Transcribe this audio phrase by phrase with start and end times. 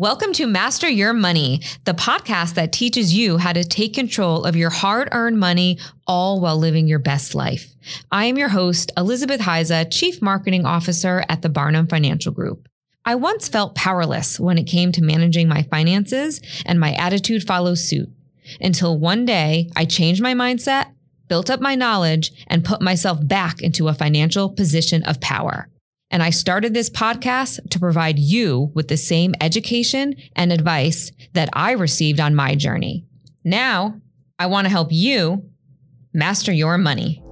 [0.00, 4.54] Welcome to Master Your Money, the podcast that teaches you how to take control of
[4.54, 7.74] your hard earned money, all while living your best life.
[8.12, 12.68] I am your host, Elizabeth Hiza, Chief Marketing Officer at the Barnum Financial Group.
[13.04, 17.82] I once felt powerless when it came to managing my finances, and my attitude follows
[17.82, 18.08] suit.
[18.60, 20.92] Until one day, I changed my mindset,
[21.26, 25.68] built up my knowledge, and put myself back into a financial position of power.
[26.10, 31.50] And I started this podcast to provide you with the same education and advice that
[31.52, 33.04] I received on my journey.
[33.44, 34.00] Now,
[34.38, 35.50] I want to help you
[36.14, 37.22] master your money.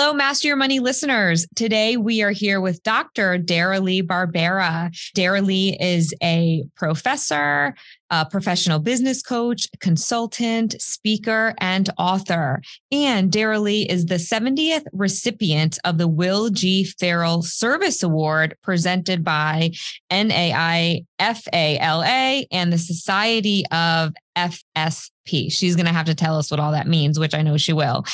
[0.00, 1.44] Hello, Master Your Money listeners.
[1.56, 3.36] Today we are here with Dr.
[3.36, 4.92] Daralee Barbera.
[5.16, 7.74] Daralee is a professor,
[8.10, 12.62] a professional business coach, consultant, speaker, and author.
[12.90, 16.84] And Daryl Daralee is the 70th recipient of the Will G.
[16.84, 19.72] Farrell Service Award presented by
[20.10, 21.06] NAIFALA
[22.50, 25.50] and the Society of FSP.
[25.50, 27.72] She's going to have to tell us what all that means, which I know she
[27.72, 28.04] will.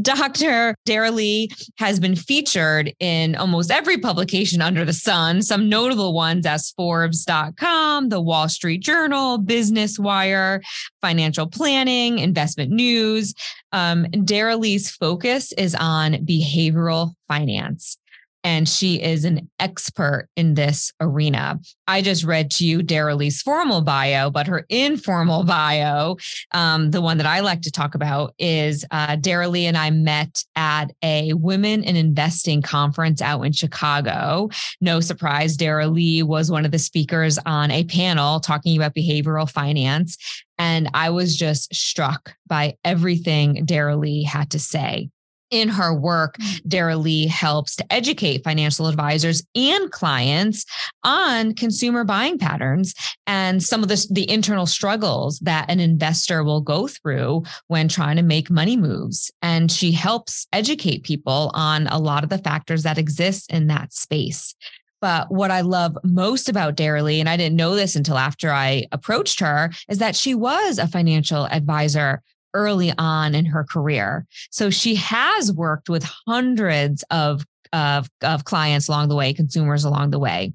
[0.00, 0.74] Dr.
[0.86, 6.46] Daryl Daralee has been featured in almost every publication under the sun, some notable ones
[6.46, 10.62] as Forbes.com, The Wall Street Journal, Business Wire,
[11.00, 13.34] Financial Planning, Investment News.
[13.72, 17.98] Um, Daralee's focus is on behavioral finance
[18.44, 21.60] and she is an expert in this arena.
[21.86, 26.16] I just read to you Daralee's formal bio, but her informal bio,
[26.52, 30.44] um, the one that I like to talk about, is uh, Daralee and I met
[30.56, 34.48] at a Women in Investing conference out in Chicago.
[34.80, 40.16] No surprise, Daralee was one of the speakers on a panel talking about behavioral finance.
[40.58, 45.10] And I was just struck by everything Daralee had to say
[45.52, 46.60] in her work, mm.
[46.66, 50.64] Daralee helps to educate financial advisors and clients
[51.04, 52.94] on consumer buying patterns
[53.26, 58.16] and some of the, the internal struggles that an investor will go through when trying
[58.16, 59.30] to make money moves.
[59.42, 63.92] And she helps educate people on a lot of the factors that exist in that
[63.92, 64.54] space.
[65.02, 68.86] But what I love most about Daralee, and I didn't know this until after I
[68.92, 72.22] approached her, is that she was a financial advisor
[72.54, 74.26] early on in her career.
[74.50, 80.10] So she has worked with hundreds of, of, of clients along the way, consumers along
[80.10, 80.52] the way.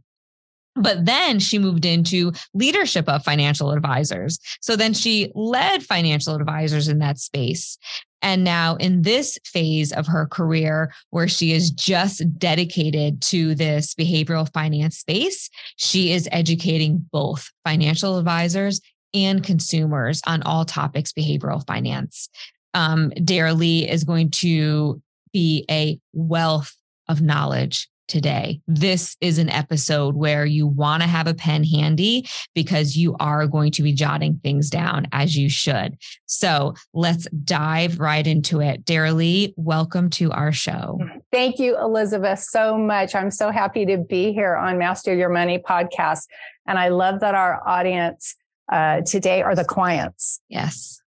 [0.80, 4.40] But then she moved into leadership of financial advisors.
[4.62, 7.78] So then she led financial advisors in that space.
[8.22, 13.94] And now, in this phase of her career, where she is just dedicated to this
[13.94, 18.81] behavioral finance space, she is educating both financial advisors
[19.25, 22.29] and consumers on all topics behavioral finance.
[22.73, 25.01] Um, Daralee is going to
[25.33, 26.75] be a wealth
[27.07, 28.61] of knowledge today.
[28.67, 33.47] This is an episode where you want to have a pen handy because you are
[33.47, 35.97] going to be jotting things down as you should.
[36.25, 38.85] So let's dive right into it.
[38.85, 41.00] Daralee, welcome to our show.
[41.31, 43.13] Thank you, Elizabeth, so much.
[43.13, 46.27] I'm so happy to be here on Master Your Money podcast.
[46.66, 48.35] And I love that our audience
[48.72, 50.41] uh, today are the clients.
[50.50, 51.01] Yes.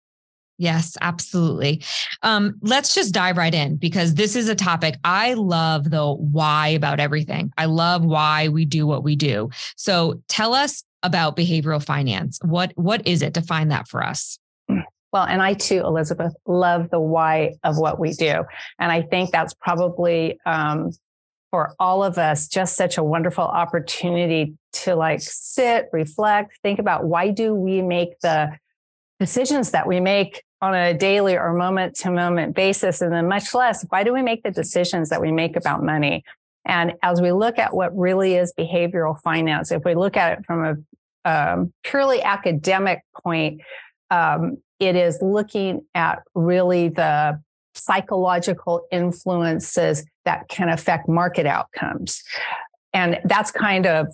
[0.59, 1.83] Yes, absolutely.
[2.23, 6.69] Um, let's just dive right in because this is a topic I love the why
[6.69, 7.53] about everything.
[7.59, 9.51] I love why we do what we do.
[9.77, 12.39] So tell us about behavioral finance.
[12.43, 13.35] What what is it?
[13.35, 14.39] Define that for us.
[15.13, 18.45] Well, and I too, Elizabeth, love the why of what we do.
[18.79, 20.91] And I think that's probably um,
[21.57, 27.07] for all of us just such a wonderful opportunity to like sit, reflect, think about
[27.07, 28.51] why do we make the
[29.19, 33.01] decisions that we make on a daily or moment to moment basis?
[33.01, 36.25] And then much less why do we make the decisions that we make about money?
[36.67, 40.45] And as we look at what really is behavioral finance if we look at it
[40.45, 40.85] from
[41.25, 43.63] a um, purely academic point
[44.11, 47.41] um, it is looking at really the
[47.77, 52.23] psychological influences that can affect market outcomes.
[52.93, 54.09] And that's kind of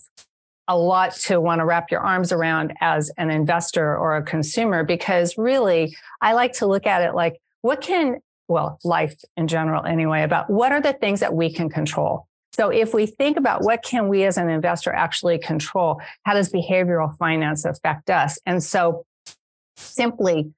[0.69, 4.85] a lot to want to wrap your arms around as an investor or a consumer,
[4.85, 8.19] because really, I like to look at it like, what can,
[8.49, 12.27] well, life in general anyway, about what are the things that we can control?
[12.55, 16.53] So if we think about what can we as an investor actually control, how does
[16.53, 18.39] behavioral finance affect us?
[18.45, 19.05] And so
[19.77, 20.53] simply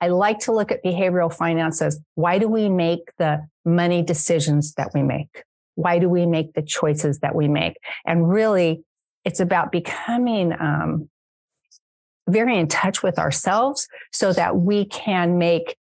[0.00, 2.00] I like to look at behavioral finances.
[2.14, 5.44] Why do we make the money decisions that we make?
[5.74, 7.76] Why do we make the choices that we make?
[8.06, 8.82] And really,
[9.24, 11.08] it's about becoming um,
[12.28, 15.76] very in touch with ourselves so that we can make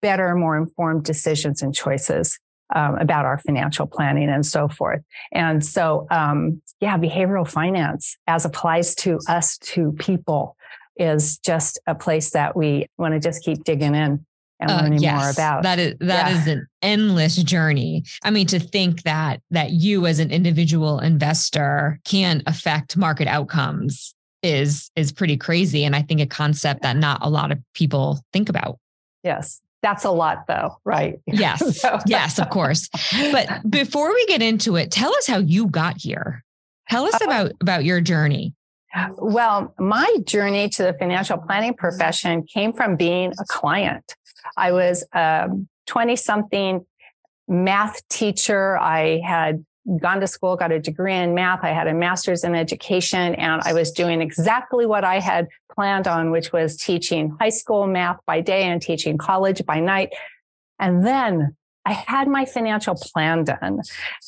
[0.00, 2.38] better, more informed decisions and choices
[2.74, 5.02] um, about our financial planning and so forth.
[5.30, 10.56] And so, um, yeah, behavioral finance as applies to us, to people,
[10.96, 14.24] is just a place that we want to just keep digging in
[14.60, 15.62] and uh, learning yes, more about.
[15.62, 16.38] That is that yeah.
[16.38, 18.04] is an endless journey.
[18.22, 24.14] I mean, to think that that you as an individual investor can affect market outcomes
[24.42, 28.20] is is pretty crazy and I think a concept that not a lot of people
[28.32, 28.78] think about.
[29.22, 29.60] Yes.
[29.82, 31.20] That's a lot though, right?
[31.26, 31.80] Yes.
[31.80, 31.98] so.
[32.06, 32.88] Yes, of course.
[33.32, 36.44] But before we get into it, tell us how you got here.
[36.88, 38.54] Tell us uh, about about your journey.
[39.16, 44.14] Well, my journey to the financial planning profession came from being a client.
[44.56, 45.48] I was a
[45.86, 46.84] 20 something
[47.48, 48.76] math teacher.
[48.78, 49.64] I had
[50.00, 51.60] gone to school, got a degree in math.
[51.62, 56.06] I had a master's in education, and I was doing exactly what I had planned
[56.06, 60.12] on, which was teaching high school math by day and teaching college by night.
[60.78, 63.80] And then I had my financial plan done.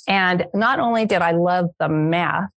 [0.08, 2.50] And not only did I love the math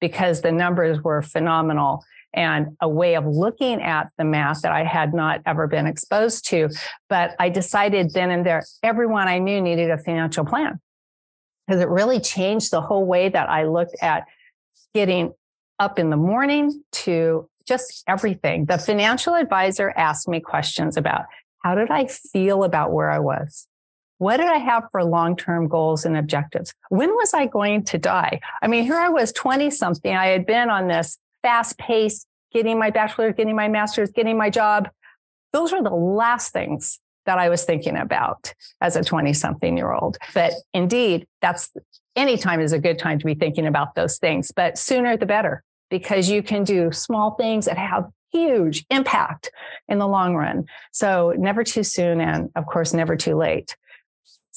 [0.00, 2.04] because the numbers were phenomenal
[2.34, 6.46] and a way of looking at the math that I had not ever been exposed
[6.48, 6.68] to,
[7.08, 10.78] but I decided then and there, everyone I knew needed a financial plan
[11.66, 14.24] because it really changed the whole way that I looked at
[14.94, 15.32] getting
[15.78, 18.64] up in the morning to just everything.
[18.64, 21.26] The financial advisor asked me questions about
[21.62, 23.66] how did I feel about where I was?
[24.18, 26.74] What did I have for long term goals and objectives?
[26.90, 28.40] When was I going to die?
[28.62, 30.14] I mean, here I was 20 something.
[30.14, 34.50] I had been on this fast pace, getting my bachelor's, getting my master's, getting my
[34.50, 34.90] job.
[35.52, 39.92] Those were the last things that I was thinking about as a 20 something year
[39.92, 40.18] old.
[40.34, 41.70] But indeed, that's
[42.16, 45.26] any time is a good time to be thinking about those things, but sooner the
[45.26, 49.50] better because you can do small things that have huge impact
[49.88, 50.66] in the long run.
[50.92, 52.20] So never too soon.
[52.20, 53.76] And of course, never too late.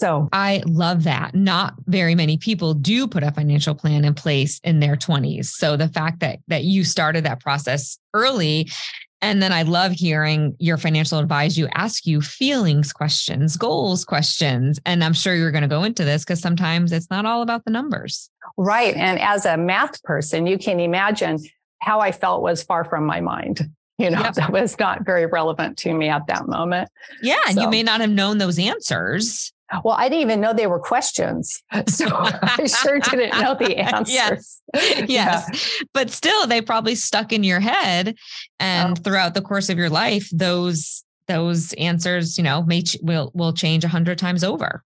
[0.02, 1.36] So I love that.
[1.36, 5.46] Not very many people do put a financial plan in place in their 20s.
[5.46, 8.68] So the fact that that you started that process early
[9.22, 14.80] and then I love hearing your financial advisor ask you feelings questions, goals questions.
[14.84, 17.64] And I'm sure you're going to go into this because sometimes it's not all about
[17.64, 18.32] the numbers.
[18.58, 18.96] Right.
[18.96, 21.38] And as a math person, you can imagine
[21.82, 23.70] how I felt was far from my mind.
[24.00, 24.34] You know, yep.
[24.34, 26.90] that was not very relevant to me at that moment.
[27.22, 27.38] Yeah.
[27.46, 27.62] And so.
[27.62, 29.54] you may not have known those answers.
[29.84, 31.64] Well, I didn't even know they were questions.
[31.88, 34.62] So I sure didn't know the answers.
[34.74, 35.08] Yes.
[35.08, 35.10] Yes.
[35.10, 35.86] Yeah.
[35.94, 38.16] But still, they probably stuck in your head.
[38.60, 39.02] And oh.
[39.02, 43.54] throughout the course of your life, those those answers, you know, may ch- will will
[43.54, 44.84] change a hundred times over.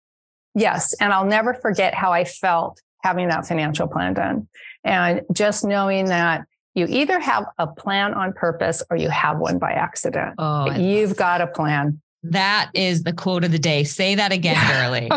[0.54, 0.94] Yes.
[0.94, 4.48] And I'll never forget how I felt having that financial plan done.
[4.84, 9.58] And just knowing that you either have a plan on purpose or you have one
[9.58, 10.34] by accident.
[10.38, 12.00] Oh, you've got a plan.
[12.24, 13.84] That is the quote of the day.
[13.84, 15.10] Say that again, Shirley.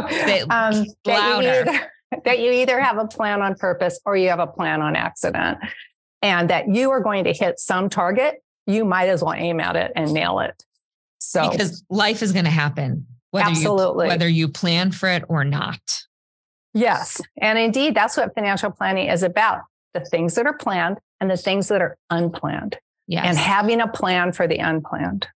[0.50, 1.64] um, louder.
[1.64, 1.92] That you, either,
[2.26, 5.58] that you either have a plan on purpose or you have a plan on accident,
[6.22, 8.44] and that you are going to hit some target.
[8.68, 10.64] You might as well aim at it and nail it.
[11.20, 15.24] So because life is going to happen, whether absolutely you, whether you plan for it
[15.28, 15.80] or not.
[16.74, 19.62] Yes, and indeed, that's what financial planning is about:
[19.94, 22.78] the things that are planned and the things that are unplanned.
[23.08, 23.26] Yes.
[23.26, 25.28] and having a plan for the unplanned.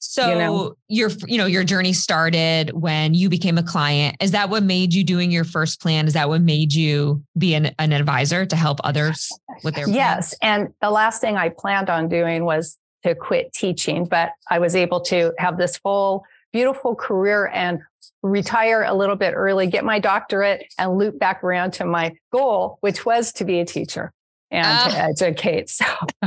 [0.00, 0.74] So you know?
[0.88, 4.16] your you know your journey started when you became a client.
[4.20, 6.06] Is that what made you doing your first plan?
[6.06, 9.30] Is that what made you be an, an advisor to help others
[9.62, 14.06] with their Yes, and the last thing I planned on doing was to quit teaching,
[14.06, 17.80] but I was able to have this full beautiful career and
[18.22, 22.78] retire a little bit early, get my doctorate and loop back around to my goal,
[22.80, 24.12] which was to be a teacher
[24.50, 24.90] and oh.
[24.90, 25.68] to educate.
[25.70, 25.84] So,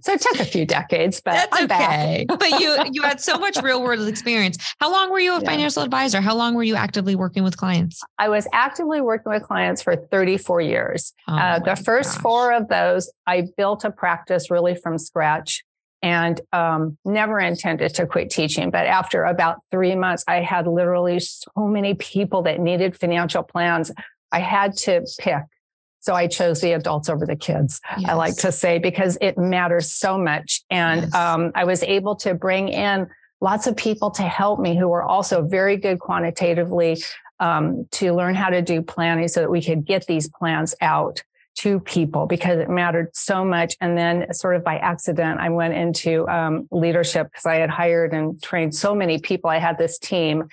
[0.00, 2.24] so it took a few decades, but That's I'm okay.
[2.28, 2.38] back.
[2.38, 4.58] but you you had so much real world experience.
[4.80, 5.50] How long were you a yeah.
[5.50, 6.20] financial advisor?
[6.20, 8.02] How long were you actively working with clients?
[8.18, 11.12] I was actively working with clients for 34 years.
[11.28, 12.22] Oh uh, the first gosh.
[12.22, 15.64] four of those, I built a practice really from scratch
[16.02, 18.70] and um, never intended to quit teaching.
[18.70, 23.90] But after about three months, I had literally so many people that needed financial plans.
[24.30, 25.42] I had to pick
[26.00, 28.08] so I chose the adults over the kids, yes.
[28.08, 30.62] I like to say, because it matters so much.
[30.70, 31.14] And yes.
[31.14, 33.08] um, I was able to bring in
[33.40, 37.02] lots of people to help me who were also very good quantitatively
[37.40, 41.22] um, to learn how to do planning so that we could get these plans out
[41.56, 43.76] to people because it mattered so much.
[43.80, 48.12] And then, sort of by accident, I went into um, leadership because I had hired
[48.12, 49.50] and trained so many people.
[49.50, 50.44] I had this team.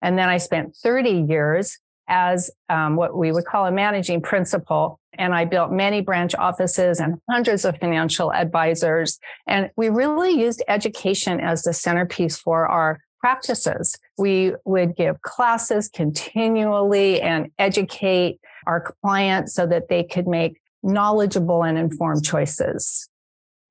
[0.00, 5.00] And then I spent 30 years as um, what we would call a managing principal
[5.18, 9.18] and I built many branch offices and hundreds of financial advisors.
[9.46, 13.96] And we really used education as the centerpiece for our practices.
[14.18, 21.62] We would give classes continually and educate our clients so that they could make knowledgeable
[21.62, 23.08] and informed choices.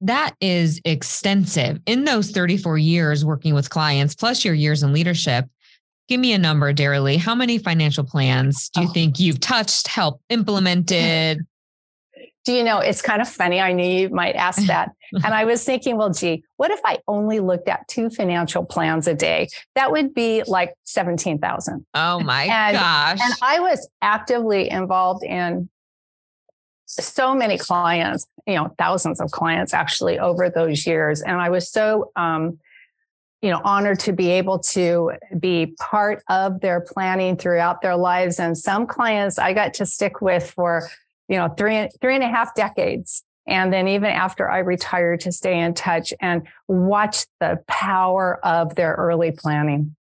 [0.01, 1.79] That is extensive.
[1.85, 5.45] In those 34 years working with clients, plus your years in leadership,
[6.13, 8.91] give me a number, Dara How many financial plans do you oh.
[8.91, 11.39] think you've touched, helped, implemented?
[12.45, 13.59] Do you know, it's kind of funny.
[13.59, 14.91] I knew you might ask that.
[15.11, 19.07] and I was thinking, well, gee, what if I only looked at two financial plans
[19.07, 19.47] a day?
[19.73, 21.83] That would be like 17,000.
[21.95, 23.19] Oh my and, gosh.
[23.19, 25.67] And I was actively involved in
[26.85, 31.23] so many clients, you know, thousands of clients actually over those years.
[31.23, 32.59] And I was so, um,
[33.43, 38.39] you know, honored to be able to be part of their planning throughout their lives.
[38.39, 40.89] And some clients I got to stick with for,
[41.27, 43.25] you know, three, three and a half decades.
[43.45, 48.75] And then even after I retired to stay in touch and watch the power of
[48.75, 49.97] their early planning.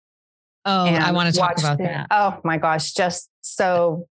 [0.64, 2.08] Oh, I want to talk about that.
[2.10, 4.08] Oh my gosh, just so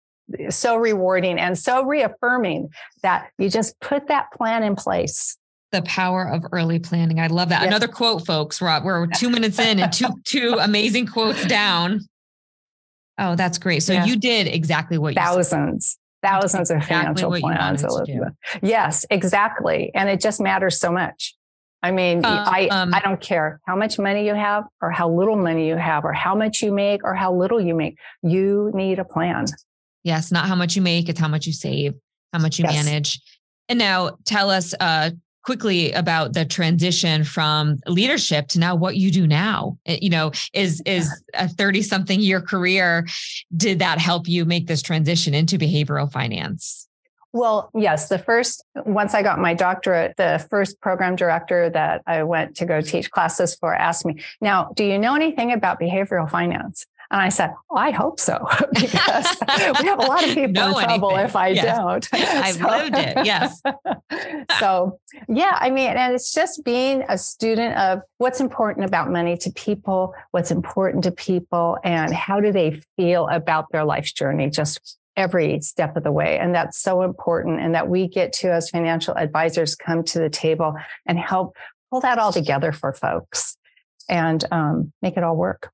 [0.50, 2.70] so rewarding and so reaffirming
[3.04, 5.38] that you just put that plan in place
[5.74, 7.20] the power of early planning.
[7.20, 7.62] I love that.
[7.62, 7.68] Yes.
[7.68, 8.62] Another quote, folks.
[8.62, 12.00] Rob, we're two minutes in and two two amazing quotes down.
[13.18, 13.82] Oh, that's great.
[13.82, 14.06] So yeah.
[14.06, 18.34] you did exactly what thousands, thousands of exactly financial plans, Elizabeth.
[18.62, 19.92] Yes, exactly.
[19.94, 21.36] And it just matters so much.
[21.84, 25.10] I mean, uh, I um, I don't care how much money you have or how
[25.10, 27.98] little money you have or how much you make or how little you make.
[28.22, 29.46] You need a plan.
[30.04, 31.94] Yes, not how much you make, it's how much you save,
[32.32, 32.86] how much you yes.
[32.86, 33.20] manage.
[33.70, 35.12] And now tell us uh,
[35.44, 39.78] quickly about the transition from leadership to now what you do now.
[39.86, 43.06] You know, is is a 30 something year career
[43.56, 46.88] did that help you make this transition into behavioral finance?
[47.34, 48.10] Well, yes.
[48.10, 52.66] The first, once I got my doctorate, the first program director that I went to
[52.66, 56.86] go teach classes for asked me, Now, do you know anything about behavioral finance?
[57.14, 58.44] And I said, well, I hope so,
[58.74, 59.38] because
[59.80, 60.54] we have a lot of people in
[60.84, 61.26] trouble anything.
[61.26, 61.78] if I yes.
[61.78, 62.10] don't.
[62.12, 63.24] I've so, lived it.
[63.24, 63.62] Yes.
[64.60, 69.38] so, yeah, I mean, and it's just being a student of what's important about money
[69.38, 74.50] to people, what's important to people, and how do they feel about their life's journey,
[74.50, 76.40] just every step of the way.
[76.40, 77.60] And that's so important.
[77.60, 80.74] And that we get to, as financial advisors, come to the table
[81.06, 81.56] and help
[81.92, 83.56] pull that all together for folks
[84.10, 85.73] and um, make it all work.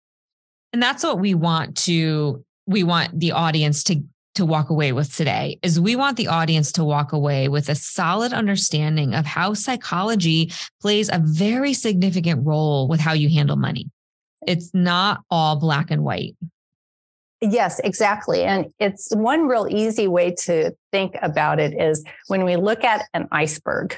[0.73, 4.03] And that's what we want to we want the audience to
[4.35, 7.75] to walk away with today is we want the audience to walk away with a
[7.75, 13.89] solid understanding of how psychology plays a very significant role with how you handle money.
[14.47, 16.37] It's not all black and white.
[17.41, 18.43] Yes, exactly.
[18.43, 23.05] And it's one real easy way to think about it is when we look at
[23.13, 23.97] an iceberg,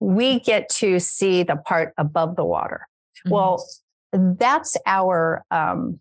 [0.00, 2.86] we get to see the part above the water.
[3.18, 3.30] Mm-hmm.
[3.30, 3.66] Well,
[4.12, 6.00] that's our um,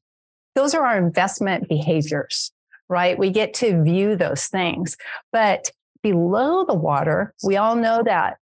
[0.55, 2.51] those are our investment behaviors,
[2.89, 3.17] right?
[3.17, 4.97] We get to view those things.
[5.31, 5.69] But
[6.01, 8.37] below the water, we all know that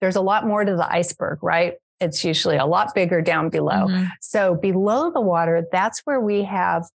[0.00, 1.74] there's a lot more to the iceberg, right?
[2.00, 3.86] It's usually a lot bigger down below.
[3.86, 4.04] Mm-hmm.
[4.20, 6.86] So below the water, that's where we have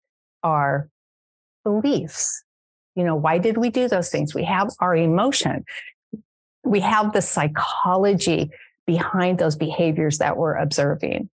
[0.43, 0.89] our
[1.63, 2.43] beliefs.
[2.95, 4.33] You know, why did we do those things?
[4.33, 5.65] We have our emotion.
[6.63, 8.51] We have the psychology
[8.85, 11.29] behind those behaviors that we're observing.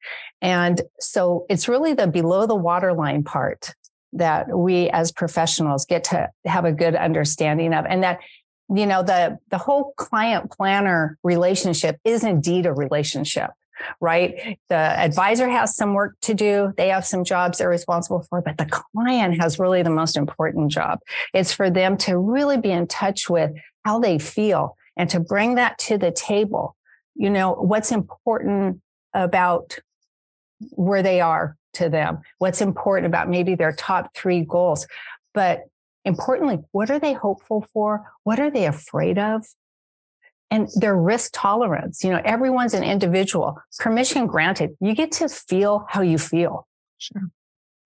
[0.41, 3.73] And so it's really the below the waterline part
[4.13, 7.85] that we as professionals get to have a good understanding of.
[7.85, 8.19] And that,
[8.69, 13.51] you know, the, the whole client planner relationship is indeed a relationship
[13.99, 14.57] right?
[14.69, 16.73] The advisor has some work to do.
[16.77, 20.71] They have some jobs they're responsible for, but the client has really the most important
[20.71, 20.99] job.
[21.33, 23.51] It's for them to really be in touch with
[23.83, 26.75] how they feel and to bring that to the table.
[27.15, 28.81] You know, what's important
[29.13, 29.77] about
[30.71, 34.87] where they are to them, what's important about maybe their top three goals.
[35.33, 35.63] But
[36.03, 38.11] importantly, what are they hopeful for?
[38.23, 39.45] What are they afraid of?
[40.51, 42.03] And their risk tolerance.
[42.03, 43.57] You know, everyone's an individual.
[43.79, 44.77] Permission granted.
[44.79, 46.67] You get to feel how you feel.
[46.97, 47.29] Sure.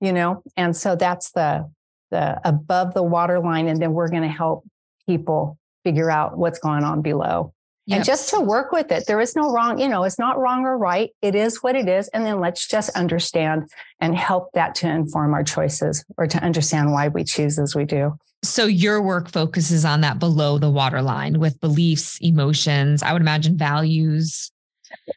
[0.01, 1.71] You know, and so that's the
[2.11, 4.65] the above the waterline, and then we're going to help
[5.07, 7.53] people figure out what's going on below.
[7.89, 7.97] Yep.
[7.97, 9.07] And just to work with it.
[9.07, 11.11] There is no wrong, you know, it's not wrong or right.
[11.23, 12.09] It is what it is.
[12.09, 16.93] And then let's just understand and help that to inform our choices or to understand
[16.93, 18.19] why we choose as we do.
[18.45, 23.57] So your work focuses on that below the waterline with beliefs, emotions, I would imagine
[23.57, 24.53] values.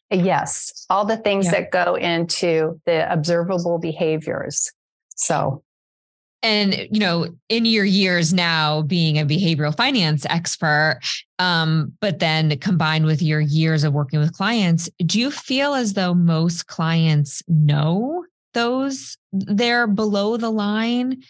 [0.10, 4.72] Yes, all the things that go into the observable behaviors.
[5.18, 5.62] So
[6.44, 11.00] and you know in your years now being a behavioral finance expert
[11.40, 15.94] um, but then combined with your years of working with clients do you feel as
[15.94, 21.22] though most clients know those they're below the line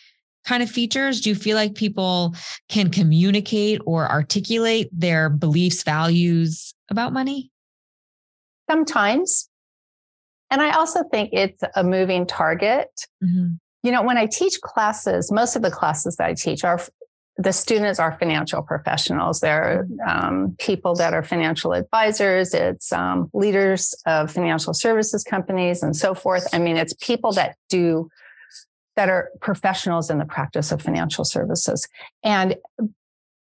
[0.45, 1.21] kind of features?
[1.21, 2.35] Do you feel like people
[2.69, 7.51] can communicate or articulate their beliefs values about money?
[8.69, 9.47] Sometimes.
[10.49, 12.89] And i also think it's a moving target
[13.23, 13.53] mm-hmm
[13.83, 16.79] you know, when I teach classes, most of the classes that I teach are
[17.37, 19.39] the students are financial professionals.
[19.39, 22.53] They're um, people that are financial advisors.
[22.53, 26.47] It's um, leaders of financial services companies and so forth.
[26.53, 28.09] I mean, it's people that do
[28.95, 31.87] that are professionals in the practice of financial services.
[32.23, 32.57] And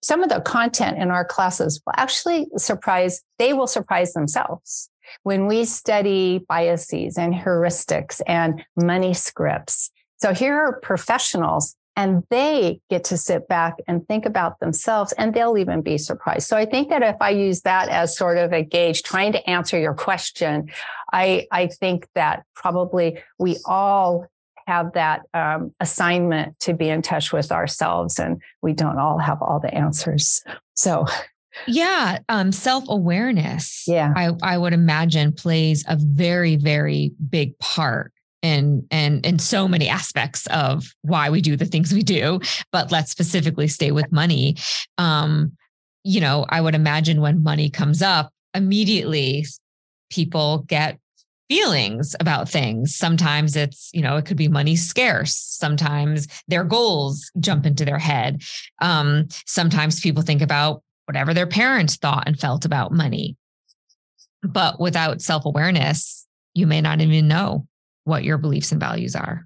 [0.02, 4.90] some of the content in our classes will actually surprise, they will surprise themselves.
[5.24, 12.80] When we study biases and heuristics and money scripts so here are professionals and they
[12.90, 16.48] get to sit back and think about themselves and they'll even be surprised.
[16.48, 19.50] So I think that if I use that as sort of a gauge trying to
[19.50, 20.70] answer your question,
[21.12, 24.28] I, I think that probably we all
[24.66, 29.42] have that um, assignment to be in touch with ourselves and we don't all have
[29.42, 30.42] all the answers.
[30.76, 31.06] So
[31.68, 33.86] yeah, um, self-awareness.
[33.88, 34.14] Yeah.
[34.16, 39.90] I, I would imagine plays a very, very big part and and and so many
[39.90, 42.40] aspects of why we do the things we do
[42.72, 44.56] but let's specifically stay with money.
[44.98, 45.54] Um
[46.06, 49.46] you know i would imagine when money comes up immediately
[50.10, 50.98] people get
[51.50, 52.96] feelings about things.
[52.96, 55.36] Sometimes it's you know it could be money scarce.
[55.36, 58.42] Sometimes their goals jump into their head.
[58.82, 63.36] Um sometimes people think about whatever their parents thought and felt about money.
[64.44, 67.68] But without self-awareness you may not even know
[68.10, 69.46] what your beliefs and values are.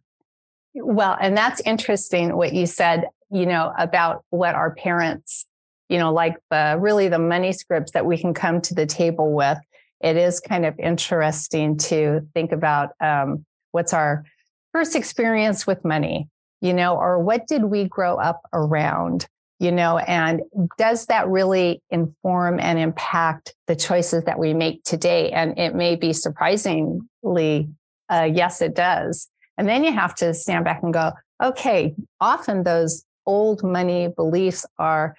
[0.74, 5.46] Well, and that's interesting what you said, you know, about what our parents,
[5.89, 9.34] you know, like the really the money scripts that we can come to the table
[9.34, 9.60] with.
[10.01, 14.25] It is kind of interesting to think about um, what's our
[14.72, 16.27] first experience with money,
[16.62, 19.28] you know, or what did we grow up around?
[19.63, 20.41] you know, and
[20.78, 25.32] does that really inform and impact the choices that we make today?
[25.32, 27.69] And it may be surprisingly
[28.10, 29.30] uh, yes, it does.
[29.58, 31.12] And then you have to stand back and go,
[31.42, 35.16] okay, often those old money beliefs are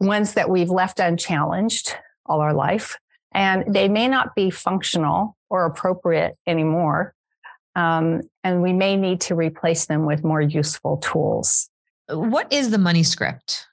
[0.00, 1.94] ones that we've left unchallenged
[2.26, 2.98] all our life,
[3.32, 7.14] and they may not be functional or appropriate anymore.
[7.74, 11.68] Um, and we may need to replace them with more useful tools.
[12.08, 13.66] What is the money script?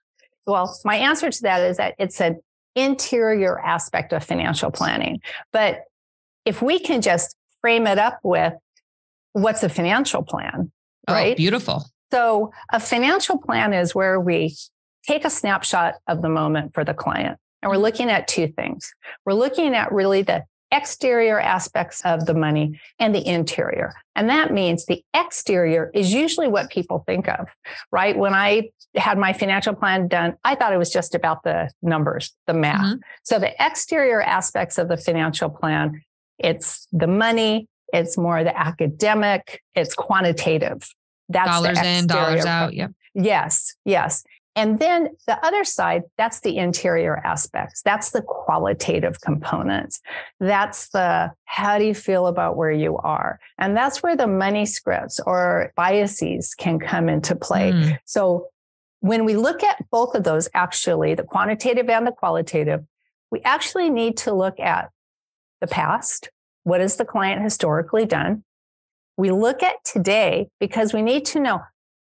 [0.45, 2.41] Well, my answer to that is that it's an
[2.75, 5.21] interior aspect of financial planning.
[5.53, 5.83] But
[6.43, 8.53] if we can just frame it up with
[9.31, 10.71] what's a financial plan,
[11.07, 11.33] oh, right?
[11.33, 11.85] Oh, beautiful.
[12.11, 14.55] So a financial plan is where we
[15.07, 17.39] take a snapshot of the moment for the client.
[17.61, 18.93] And we're looking at two things.
[19.25, 23.93] We're looking at really the exterior aspects of the money and the interior.
[24.15, 27.47] And that means the exterior is usually what people think of,
[27.91, 28.17] right?
[28.17, 32.33] When I had my financial plan done, I thought it was just about the numbers,
[32.47, 32.81] the math.
[32.81, 32.99] Mm-hmm.
[33.23, 36.01] So the exterior aspects of the financial plan
[36.37, 40.87] it's the money, it's more the academic, it's quantitative.
[41.29, 42.73] That's dollars in, dollars out.
[42.73, 42.91] Yep.
[43.15, 44.23] Yes, yes.
[44.55, 47.81] And then the other side, that's the interior aspects.
[47.81, 49.99] That's the qualitative components.
[50.39, 53.39] That's the how do you feel about where you are?
[53.57, 57.71] And that's where the money scripts or biases can come into play.
[57.71, 57.97] Mm.
[58.05, 58.49] So
[58.99, 62.85] when we look at both of those, actually, the quantitative and the qualitative,
[63.31, 64.91] we actually need to look at
[65.63, 66.29] the past.
[66.63, 68.43] What has the client historically done?
[69.15, 71.61] We look at today because we need to know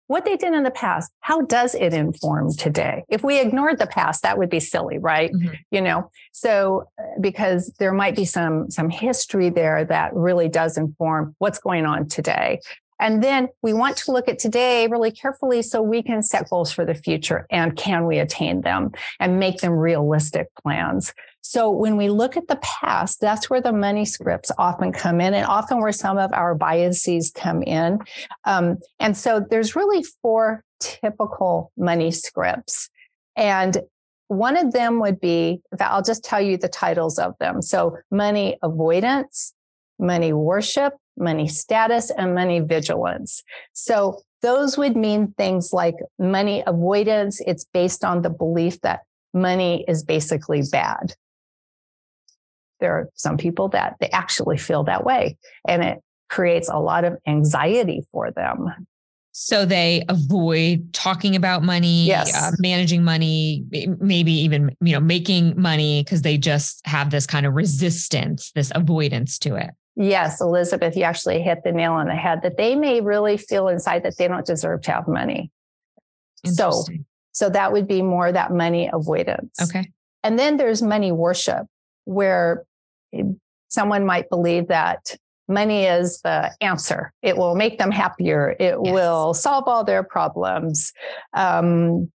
[0.08, 1.12] what they did in the past.
[1.20, 3.04] How does it inform today?
[3.08, 5.32] If we ignored the past, that would be silly, right?
[5.32, 5.54] Mm-hmm.
[5.70, 10.76] You know, so uh, because there might be some, some history there that really does
[10.76, 12.60] inform what's going on today.
[12.98, 16.72] And then we want to look at today really carefully so we can set goals
[16.72, 21.12] for the future and can we attain them and make them realistic plans.
[21.48, 25.32] So when we look at the past, that's where the money scripts often come in
[25.32, 28.00] and often where some of our biases come in.
[28.44, 32.90] Um, and so there's really four typical money scripts.
[33.36, 33.78] And
[34.26, 37.62] one of them would be, that I'll just tell you the titles of them.
[37.62, 39.54] So money avoidance,
[40.00, 43.44] money worship, money status, and money vigilance.
[43.72, 47.40] So those would mean things like money avoidance.
[47.46, 51.14] It's based on the belief that money is basically bad
[52.80, 55.36] there are some people that they actually feel that way
[55.66, 58.68] and it creates a lot of anxiety for them.
[59.38, 62.34] So they avoid talking about money, yes.
[62.34, 63.64] uh, managing money,
[64.00, 68.72] maybe even you know making money because they just have this kind of resistance, this
[68.74, 69.70] avoidance to it.
[69.94, 73.68] Yes, Elizabeth, you actually hit the nail on the head that they may really feel
[73.68, 75.50] inside that they don't deserve to have money.
[76.44, 76.84] So,
[77.32, 79.54] so that would be more that money avoidance.
[79.60, 79.90] Okay.
[80.22, 81.66] And then there's money worship,
[82.06, 82.64] where
[83.68, 85.16] someone might believe that
[85.48, 87.12] money is the answer.
[87.22, 88.56] It will make them happier.
[88.58, 88.92] It yes.
[88.92, 90.92] will solve all their problems.
[91.34, 92.10] Um,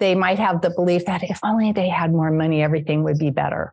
[0.00, 3.30] they might have the belief that if only they had more money, everything would be
[3.30, 3.72] better.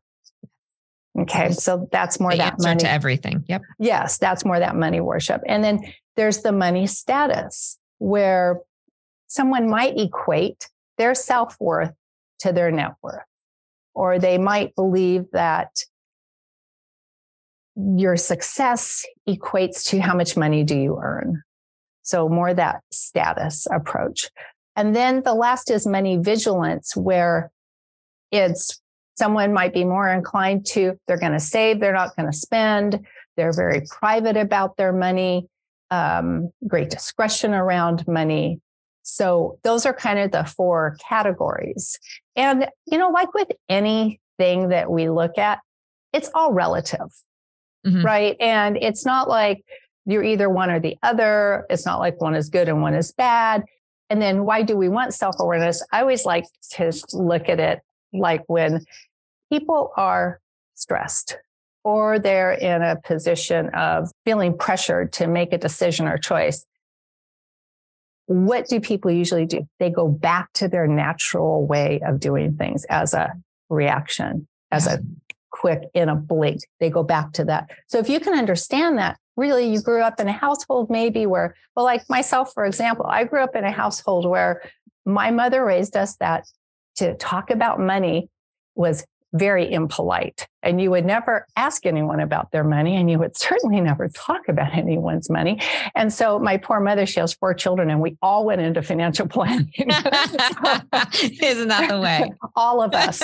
[1.20, 3.44] Okay, so that's more the that answer money to everything.
[3.48, 3.62] Yep.
[3.80, 5.42] Yes, that's more that money worship.
[5.46, 5.82] And then
[6.16, 8.62] there's the money status, where
[9.28, 11.94] someone might equate their self worth
[12.40, 13.24] to their net worth,
[13.94, 15.84] or they might believe that
[17.76, 21.42] your success equates to how much money do you earn.
[22.04, 24.30] So more that status approach.
[24.76, 27.52] And then the last is money vigilance, where
[28.32, 28.82] it's
[29.18, 33.06] someone might be more inclined to, they're going to save, they're not going to spend.
[33.38, 35.48] They're very private about their money,
[35.90, 38.60] um, great discretion around money.
[39.04, 42.00] So those are kind of the four categories.
[42.36, 45.60] And, you know, like with anything that we look at,
[46.14, 47.12] it's all relative
[47.86, 48.04] mm-hmm.
[48.04, 48.36] right?
[48.40, 49.64] And it's not like
[50.06, 51.66] you're either one or the other.
[51.70, 53.64] It's not like one is good and one is bad.
[54.10, 55.86] And then why do we want self awareness?
[55.92, 57.80] I always like to look at it
[58.14, 58.86] like when
[59.52, 60.40] people are
[60.76, 61.38] stressed
[61.84, 66.66] or they're in a position of feeling pressured to make a decision or choice.
[68.32, 69.68] What do people usually do?
[69.80, 73.34] They go back to their natural way of doing things as a
[73.70, 75.02] reaction, as a
[75.50, 76.62] quick in a blink.
[76.80, 77.70] They go back to that.
[77.88, 81.56] So if you can understand that, really you grew up in a household maybe where,
[81.76, 84.62] well, like myself, for example, I grew up in a household where
[85.06, 86.46] my mother raised us that
[86.96, 88.30] to talk about money
[88.76, 90.48] was very impolite.
[90.64, 94.48] And you would never ask anyone about their money, and you would certainly never talk
[94.48, 95.60] about anyone's money.
[95.96, 99.28] And so, my poor mother, she has four children, and we all went into financial
[99.30, 99.72] planning.
[99.78, 102.32] Isn't that the way?
[102.56, 103.22] all of us.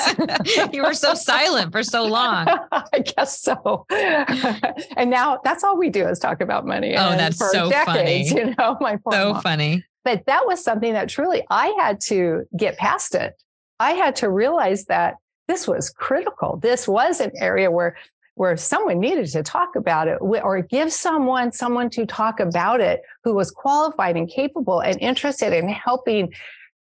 [0.73, 2.47] you were so silent for so long.
[2.71, 3.85] I guess so.
[3.89, 6.95] and now that's all we do is talk about money.
[6.95, 8.49] Oh, and that's so decades, funny.
[8.49, 9.41] You know, my poor so mom.
[9.41, 9.83] funny.
[10.03, 13.33] But that was something that truly I had to get past it.
[13.79, 15.15] I had to realize that
[15.47, 16.57] this was critical.
[16.61, 17.97] This was an area where
[18.35, 23.01] where someone needed to talk about it or give someone someone to talk about it
[23.23, 26.31] who was qualified and capable and interested in helping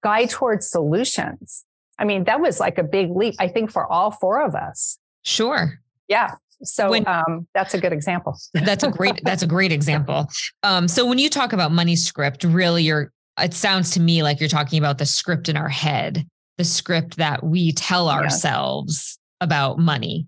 [0.04, 1.66] guide towards solutions.
[2.00, 4.98] I mean, that was like a big leap, I think, for all four of us.
[5.24, 5.80] Sure.
[6.08, 6.36] Yeah.
[6.64, 8.38] So when, um, that's a good example.
[8.54, 10.28] that's a great that's a great example.
[10.64, 14.40] Um, so when you talk about money script, really, you're it sounds to me like
[14.40, 16.26] you're talking about the script in our head
[16.58, 20.28] the script that we tell ourselves about money.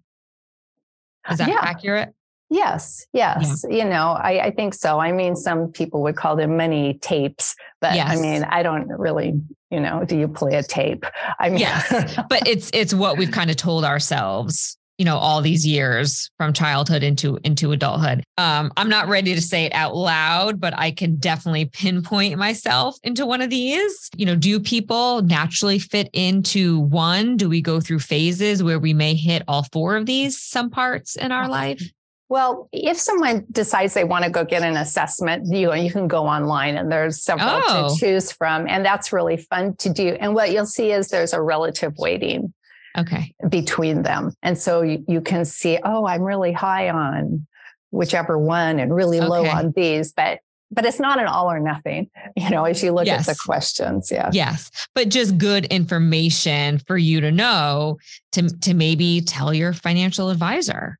[1.28, 1.60] Uh, Is that yeah.
[1.62, 2.14] accurate?
[2.50, 3.66] Yes, yes.
[3.68, 3.76] Yeah.
[3.78, 5.00] You know, I, I, think so.
[5.00, 8.16] I mean, some people would call them money tapes, but yes.
[8.16, 11.06] I mean, I don't really, you know, do you play a tape?
[11.40, 15.42] I mean, yes, but it's it's what we've kind of told ourselves you know all
[15.42, 18.24] these years from childhood into into adulthood.
[18.38, 22.98] Um i'm not ready to say it out loud but i can definitely pinpoint myself
[23.04, 24.10] into one of these.
[24.16, 27.38] You know do people naturally fit into one?
[27.38, 31.16] Do we go through phases where we may hit all four of these some parts
[31.16, 31.82] in our life?
[32.28, 36.26] Well, if someone decides they want to go get an assessment, you you can go
[36.26, 37.90] online and there's several oh.
[37.90, 40.18] to choose from, and that's really fun to do.
[40.20, 42.52] And what you'll see is there's a relative weighting
[42.98, 47.46] okay between them and so you, you can see oh i'm really high on
[47.92, 49.28] whichever one and really okay.
[49.28, 50.40] low on these but
[50.72, 53.28] but it's not an all or nothing you know as you look yes.
[53.28, 57.98] at the questions yeah yes but just good information for you to know
[58.32, 60.98] to to maybe tell your financial advisor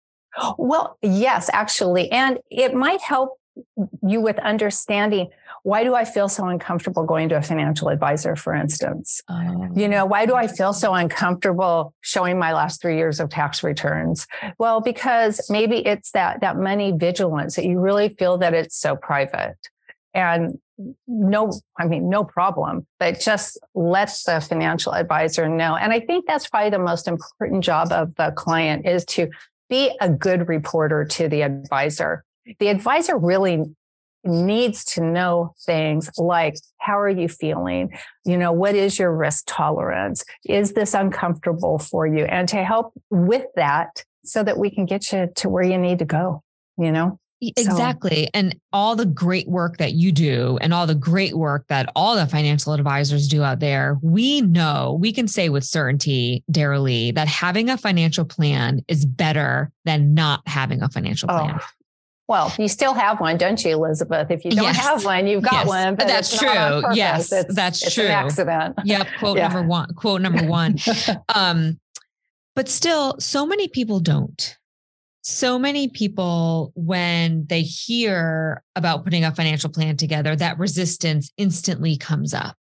[0.58, 3.38] well yes actually and it might help
[4.06, 5.30] you with understanding
[5.66, 9.20] why do I feel so uncomfortable going to a financial advisor, for instance?
[9.28, 13.32] Um, you know, why do I feel so uncomfortable showing my last three years of
[13.32, 14.28] tax returns?
[14.60, 18.96] Well, because maybe it's that that money vigilance that you really feel that it's so
[18.96, 19.58] private.
[20.14, 20.60] And
[21.08, 25.76] no, I mean, no problem, but just let the financial advisor know.
[25.78, 29.32] And I think that's probably the most important job of the client is to
[29.68, 32.24] be a good reporter to the advisor.
[32.60, 33.64] The advisor really
[34.26, 39.44] needs to know things like how are you feeling you know what is your risk
[39.48, 44.86] tolerance is this uncomfortable for you and to help with that so that we can
[44.86, 46.42] get you to where you need to go
[46.78, 48.24] you know Exactly.
[48.24, 48.30] So.
[48.34, 52.16] And all the great work that you do and all the great work that all
[52.16, 57.28] the financial advisors do out there, we know, we can say with certainty, Daralee, that
[57.28, 61.60] having a financial plan is better than not having a financial oh, plan.
[61.60, 61.66] Oh.
[62.28, 64.32] Well, you still have one, don't you, Elizabeth?
[64.32, 64.78] If you don't yes.
[64.80, 65.68] have one, you've got yes.
[65.68, 65.96] one.
[65.96, 66.82] But that's true.
[66.94, 68.06] Yes, it's, that's it's true.
[68.06, 68.80] An accident.
[68.84, 69.08] Yep.
[69.20, 69.48] Quote yeah.
[69.48, 69.94] number one.
[69.94, 70.78] Quote number one.
[71.36, 71.80] um,
[72.56, 74.58] but still, so many people don't
[75.28, 81.98] so many people, when they hear about putting a financial plan together, that resistance instantly
[81.98, 82.56] comes up.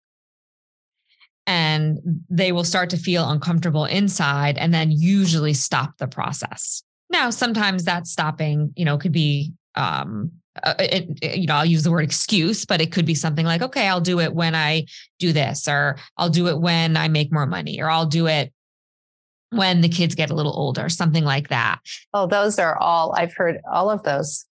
[1.48, 1.98] And
[2.30, 6.84] they will start to feel uncomfortable inside and then usually stop the process.
[7.12, 10.32] Now, sometimes that stopping, you know, could be, um,
[10.64, 13.46] uh, it, it, you know, I'll use the word excuse, but it could be something
[13.46, 14.86] like, okay, I'll do it when I
[15.20, 18.52] do this, or I'll do it when I make more money, or I'll do it
[19.50, 21.80] when the kids get a little older, something like that.
[22.14, 24.46] Oh, those are all, I've heard all of those.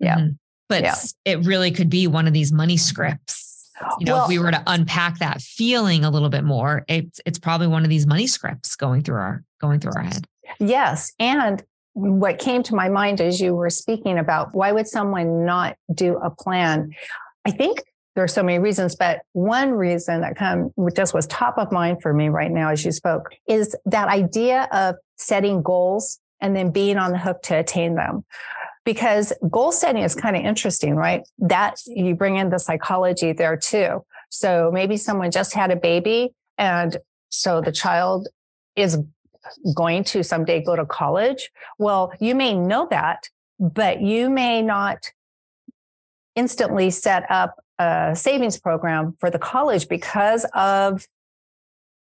[0.00, 0.16] Yeah.
[0.16, 0.32] Mm-hmm.
[0.68, 0.94] But yeah.
[1.24, 3.70] it really could be one of these money scripts.
[4.00, 7.20] You know, well, if we were to unpack that feeling a little bit more, it's
[7.26, 10.26] it's probably one of these money scripts going through our going through our head.
[10.58, 11.12] Yes.
[11.18, 11.62] And
[11.96, 16.18] what came to my mind as you were speaking about why would someone not do
[16.18, 16.90] a plan?
[17.46, 17.82] I think
[18.14, 22.02] there are so many reasons, but one reason that come just was top of mind
[22.02, 26.70] for me right now as you spoke is that idea of setting goals and then
[26.70, 28.26] being on the hook to attain them.
[28.84, 31.22] Because goal setting is kind of interesting, right?
[31.38, 34.04] That you bring in the psychology there too.
[34.28, 36.98] So maybe someone just had a baby and
[37.30, 38.28] so the child
[38.76, 38.98] is
[39.74, 41.50] going to someday go to college.
[41.78, 43.28] Well, you may know that,
[43.58, 45.10] but you may not
[46.34, 51.06] instantly set up a savings program for the college because of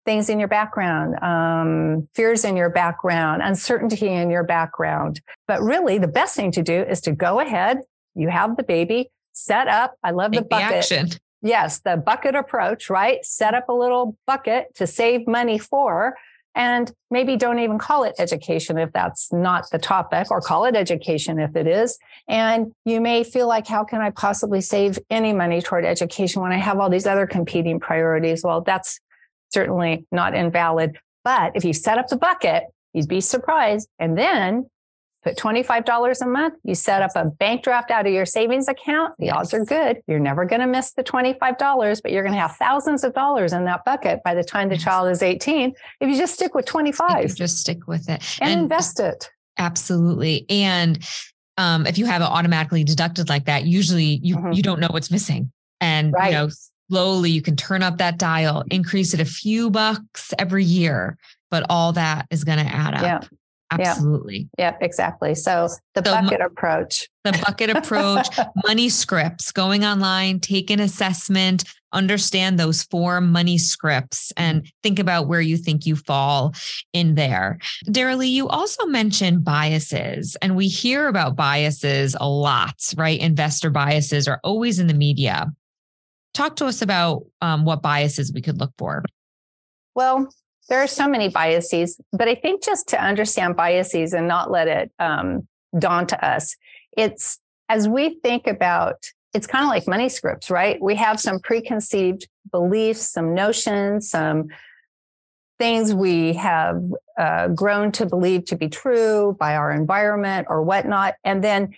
[0.05, 5.21] things in your background, um, fears in your background, uncertainty in your background.
[5.47, 7.79] But really, the best thing to do is to go ahead.
[8.15, 9.95] You have the baby, set up.
[10.03, 10.69] I love Take the bucket.
[10.69, 11.09] The action.
[11.43, 13.23] Yes, the bucket approach, right?
[13.25, 16.15] Set up a little bucket to save money for
[16.55, 20.75] and maybe don't even call it education if that's not the topic, or call it
[20.75, 21.97] education if it is.
[22.27, 26.51] And you may feel like, how can I possibly save any money toward education when
[26.51, 28.43] I have all these other competing priorities?
[28.43, 28.99] Well, that's
[29.53, 30.97] certainly not invalid.
[31.23, 33.87] But if you set up the bucket, you'd be surprised.
[33.99, 34.69] And then
[35.23, 39.13] put $25 a month, you set up a bank draft out of your savings account,
[39.19, 40.01] the odds are good.
[40.07, 43.53] You're never going to miss the $25, but you're going to have thousands of dollars
[43.53, 46.65] in that bucket by the time the child is 18 if you just stick with
[46.65, 47.35] 25.
[47.35, 49.29] just stick with it and, and invest it.
[49.57, 50.45] Absolutely.
[50.49, 51.03] And
[51.57, 54.53] um, if you have it automatically deducted like that, usually you mm-hmm.
[54.53, 55.51] you don't know what's missing.
[55.79, 56.27] And right.
[56.27, 56.49] you know,
[56.89, 61.17] slowly you can turn up that dial, increase it a few bucks every year,
[61.49, 63.01] but all that is going to add up.
[63.01, 63.27] Yeah.
[63.71, 64.49] Absolutely.
[64.57, 65.35] Yep, yep exactly.
[65.35, 67.09] So the so bucket approach.
[67.23, 68.27] The bucket approach,
[68.67, 75.27] money scripts, going online, take an assessment, understand those four money scripts and think about
[75.27, 76.53] where you think you fall
[76.93, 77.59] in there.
[77.85, 83.19] Daralee, you also mentioned biases, and we hear about biases a lot, right?
[83.19, 85.47] Investor biases are always in the media.
[86.33, 89.03] Talk to us about um, what biases we could look for.
[89.93, 90.33] Well,
[90.71, 94.69] there are so many biases, but I think just to understand biases and not let
[94.69, 95.45] it um,
[95.77, 96.55] daunt us,
[96.95, 98.95] it's as we think about
[99.33, 100.81] it's kind of like money scripts, right?
[100.81, 104.47] We have some preconceived beliefs, some notions, some
[105.59, 106.81] things we have
[107.17, 111.15] uh, grown to believe to be true by our environment or whatnot.
[111.25, 111.75] And then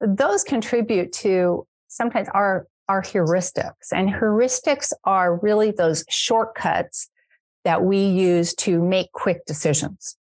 [0.00, 3.92] those contribute to sometimes our, our heuristics.
[3.92, 7.08] And heuristics are really those shortcuts
[7.66, 10.16] that we use to make quick decisions.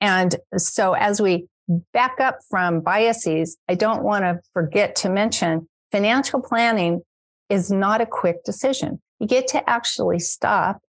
[0.00, 1.46] And so as we
[1.92, 7.02] back up from biases, I don't want to forget to mention financial planning
[7.48, 9.00] is not a quick decision.
[9.20, 10.80] You get to actually stop,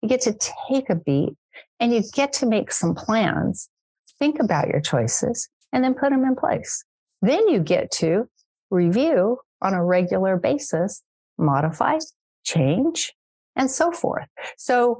[0.00, 0.34] you get to
[0.70, 1.34] take a beat,
[1.78, 3.68] and you get to make some plans,
[4.18, 6.84] think about your choices, and then put them in place.
[7.20, 8.30] Then you get to
[8.70, 11.02] review on a regular basis,
[11.36, 11.98] modify,
[12.44, 13.12] change,
[13.54, 14.26] and so forth.
[14.56, 14.98] So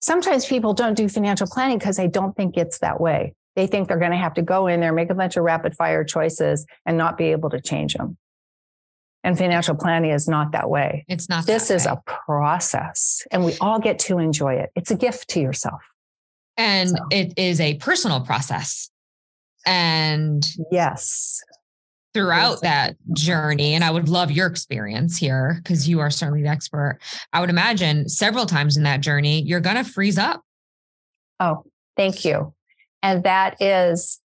[0.00, 3.34] sometimes people don't do financial planning because they don't think it's that way.
[3.54, 5.74] They think they're going to have to go in there, make a bunch of rapid
[5.74, 8.16] fire choices and not be able to change them.
[9.24, 11.04] And financial planning is not that way.
[11.08, 11.46] It's not.
[11.46, 11.92] This is way.
[11.92, 14.70] a process and we all get to enjoy it.
[14.76, 15.80] It's a gift to yourself.
[16.56, 16.96] And so.
[17.10, 18.90] it is a personal process.
[19.66, 21.42] And yes,
[22.16, 26.48] throughout that journey and i would love your experience here because you are certainly the
[26.48, 26.98] expert.
[27.32, 30.42] I would imagine several times in that journey you're going to freeze up.
[31.40, 31.64] Oh
[31.96, 32.54] thank you.
[33.02, 34.20] And that is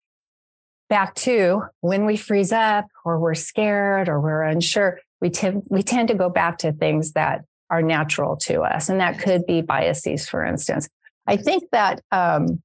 [0.90, 5.84] back to when we freeze up or we're scared or we're unsure, we tend we
[5.84, 9.62] tend to go back to things that are natural to us, and that could be
[9.62, 10.90] biases, for instance.
[11.28, 12.64] I think that um,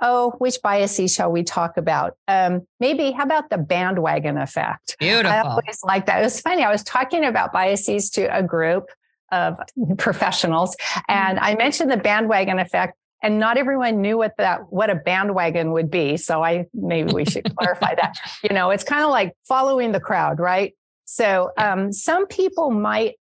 [0.00, 2.16] oh, which biases shall we talk about?
[2.28, 4.96] Um, maybe how about the bandwagon effect?
[4.98, 5.30] Beautiful.
[5.30, 6.20] I always like that.
[6.20, 6.62] It was funny.
[6.62, 8.88] I was talking about biases to a group
[9.32, 9.58] of
[9.98, 10.76] professionals,
[11.08, 12.96] and I mentioned the bandwagon effect.
[13.22, 16.18] And not everyone knew what that what a bandwagon would be.
[16.18, 18.18] So I maybe we should clarify that.
[18.42, 20.74] You know, it's kind of like following the crowd, right?
[21.06, 23.14] So um, some people might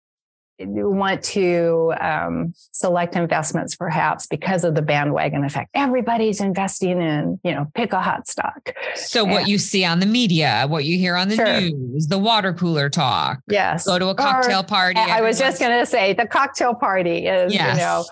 [0.59, 5.69] want to um, select investments perhaps because of the bandwagon effect.
[5.73, 8.73] Everybody's investing in, you know, pick a hot stock.
[8.95, 11.61] So and, what you see on the media, what you hear on the sure.
[11.61, 13.39] news, the water cooler talk.
[13.49, 13.85] Yes.
[13.85, 14.99] Go to a cocktail or, party.
[14.99, 17.75] I was just going to say the cocktail party is, yes.
[17.75, 18.05] you know,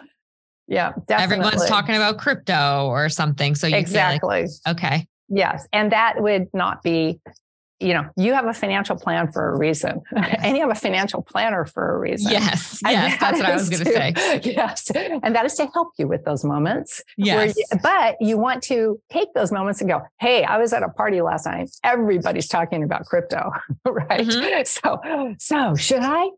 [0.68, 1.38] yeah, definitely.
[1.46, 3.56] Everyone's talking about crypto or something.
[3.56, 4.44] So you exactly.
[4.44, 5.08] Like, okay.
[5.30, 5.68] Yes.
[5.74, 7.20] And that would not be
[7.80, 11.22] you know, you have a financial plan for a reason, and you have a financial
[11.22, 12.32] planner for a reason.
[12.32, 14.14] Yes, yes, that's what I was going to say.
[14.54, 17.04] Yes, and that is to help you with those moments.
[17.18, 20.84] Yes, you, but you want to take those moments and go, "Hey, I was at
[20.84, 21.72] a party last night.
[21.84, 23.52] Everybody's talking about crypto,
[23.86, 24.28] right?
[24.28, 24.64] Mm-hmm.
[24.66, 26.30] So, so should I?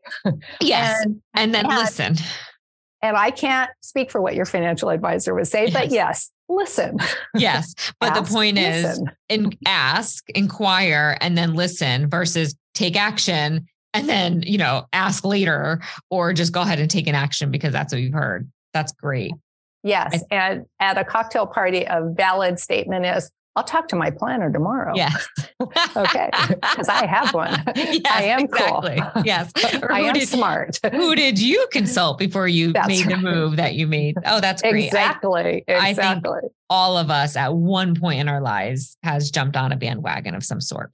[0.62, 2.16] Yes, and, and then and, listen.
[3.02, 5.74] And I can't speak for what your financial advisor would say, yes.
[5.74, 6.98] but yes, listen.
[7.34, 7.74] Yes.
[8.00, 14.10] But ask, the point is in, ask, inquire, and then listen versus take action and
[14.10, 17.94] then, you know, ask later or just go ahead and take an action because that's
[17.94, 18.50] what you've heard.
[18.74, 19.32] That's great.
[19.84, 20.24] Yes.
[20.32, 24.52] I, and at a cocktail party, a valid statement is I'll talk to my planner
[24.52, 24.94] tomorrow.
[24.96, 25.28] Yes.
[25.96, 26.30] okay.
[26.50, 27.64] Because I have one.
[27.76, 29.02] Yes, I am exactly.
[29.02, 29.24] cool.
[29.24, 29.52] Yes.
[29.90, 30.80] I am did, smart.
[30.92, 33.16] Who did you consult before you that's made right.
[33.16, 34.18] the move that you made?
[34.26, 34.86] Oh, that's great.
[34.86, 35.64] Exactly.
[35.68, 36.32] I, exactly.
[36.32, 39.76] I think all of us at one point in our lives has jumped on a
[39.76, 40.92] bandwagon of some sort.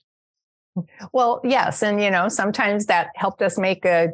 [1.14, 1.82] Well, yes.
[1.82, 4.10] And, you know, sometimes that helped us make a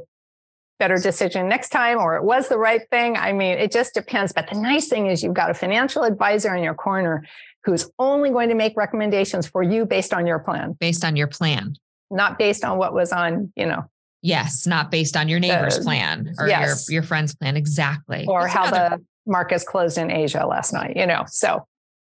[0.80, 3.18] better decision next time or it was the right thing.
[3.18, 4.32] I mean, it just depends.
[4.32, 7.26] But the nice thing is you've got a financial advisor in your corner
[7.68, 10.76] who's only going to make recommendations for you based on your plan.
[10.80, 11.76] Based on your plan.
[12.10, 13.84] Not based on what was on, you know.
[14.22, 16.90] Yes, not based on your neighbor's uh, plan or yes.
[16.90, 17.58] your, your friend's plan.
[17.58, 18.26] Exactly.
[18.28, 21.26] Or That's how another- the markets closed in Asia last night, you know.
[21.28, 21.68] So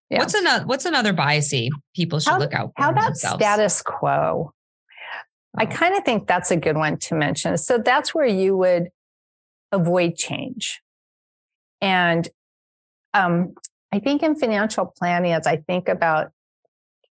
[0.10, 0.20] yeah.
[0.20, 2.82] What's another what's another biasy people should how, look out for?
[2.82, 3.44] How about themselves?
[3.44, 4.52] status quo?
[4.52, 4.54] Oh.
[5.56, 7.58] I kind of think that's a good one to mention.
[7.58, 8.90] So that's where you would
[9.72, 10.82] avoid change.
[11.82, 12.28] And
[13.14, 13.54] um,
[13.92, 16.32] I think in financial planning, as I think about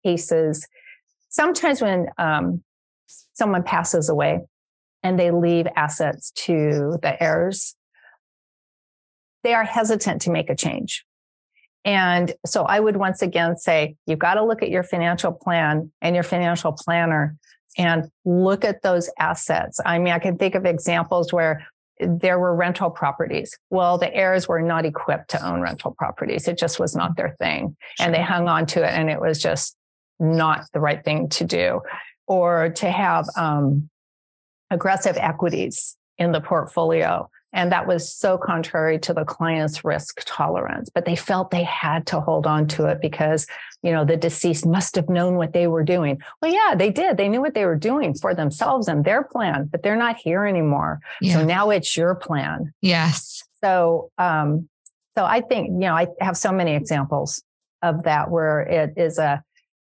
[0.03, 0.67] cases,
[1.29, 2.63] sometimes when um,
[3.33, 4.41] someone passes away
[5.03, 7.75] and they leave assets to the heirs,
[9.43, 11.05] they are hesitant to make a change.
[11.85, 15.91] And so I would once again say, you've got to look at your financial plan
[16.01, 17.37] and your financial planner
[17.77, 19.79] and look at those assets.
[19.85, 21.67] I mean, I can think of examples where
[21.99, 23.57] there were rental properties.
[23.69, 26.47] Well, the heirs were not equipped to own rental properties.
[26.47, 27.75] It just was not their thing.
[27.97, 28.05] Sure.
[28.05, 29.75] And they hung on to it and it was just
[30.19, 31.81] not the right thing to do.
[32.27, 33.89] Or to have um,
[34.71, 40.89] aggressive equities in the portfolio and that was so contrary to the client's risk tolerance.
[40.93, 43.47] But they felt they had to hold on to it because,
[43.81, 46.21] you know, the deceased must have known what they were doing.
[46.41, 47.15] Well, yeah, they did.
[47.15, 50.45] They knew what they were doing for themselves and their plan, but they're not here
[50.45, 50.99] anymore.
[51.21, 51.35] Yeah.
[51.35, 52.73] So now it's your plan.
[52.81, 53.41] Yes.
[53.63, 54.67] So, um,
[55.17, 57.41] so I think, you know, I have so many examples
[57.81, 59.41] of that where it is a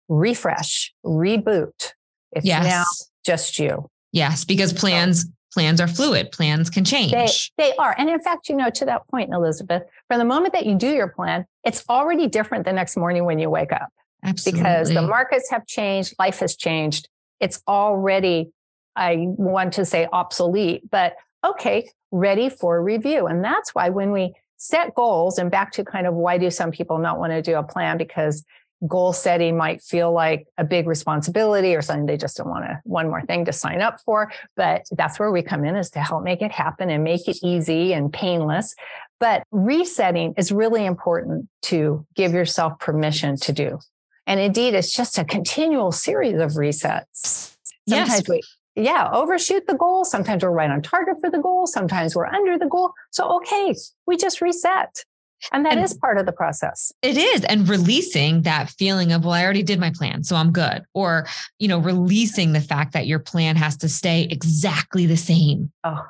[0.09, 1.93] refresh, reboot.
[2.33, 2.65] It's yes.
[2.65, 2.83] now
[3.23, 3.89] just you.
[4.11, 6.31] Yes, because plans plans are fluid.
[6.31, 7.11] Plans can change.
[7.11, 7.95] they, they are.
[7.97, 10.89] And in fact you know to that point elizabeth from the moment that you do
[10.89, 13.89] your plan it's already different the next morning when you wake up.
[14.23, 14.61] Absolutely.
[14.61, 16.13] because the markets have changed.
[16.19, 17.09] Life has changed.
[17.39, 18.51] It's already
[18.95, 23.27] i want to say obsolete but okay ready for review.
[23.27, 26.71] And that's why when we set goals and back to kind of why do some
[26.71, 27.97] people not want to do a plan?
[27.97, 28.45] Because
[28.87, 32.79] goal setting might feel like a big responsibility or something they just don't want to
[32.83, 35.99] one more thing to sign up for but that's where we come in is to
[35.99, 38.75] help make it happen and make it easy and painless
[39.19, 43.77] but resetting is really important to give yourself permission to do
[44.25, 47.55] and indeed it's just a continual series of resets
[47.87, 48.29] sometimes yes.
[48.29, 48.41] we
[48.75, 50.05] yeah, overshoot the goal.
[50.05, 51.67] Sometimes we're right on target for the goal.
[51.67, 52.93] Sometimes we're under the goal.
[53.09, 53.75] So, okay,
[54.07, 55.03] we just reset.
[55.51, 56.91] And that and is part of the process.
[57.01, 57.43] It is.
[57.45, 60.83] And releasing that feeling of, well, I already did my plan, so I'm good.
[60.93, 61.27] Or,
[61.59, 65.71] you know, releasing the fact that your plan has to stay exactly the same.
[65.83, 66.05] Oh,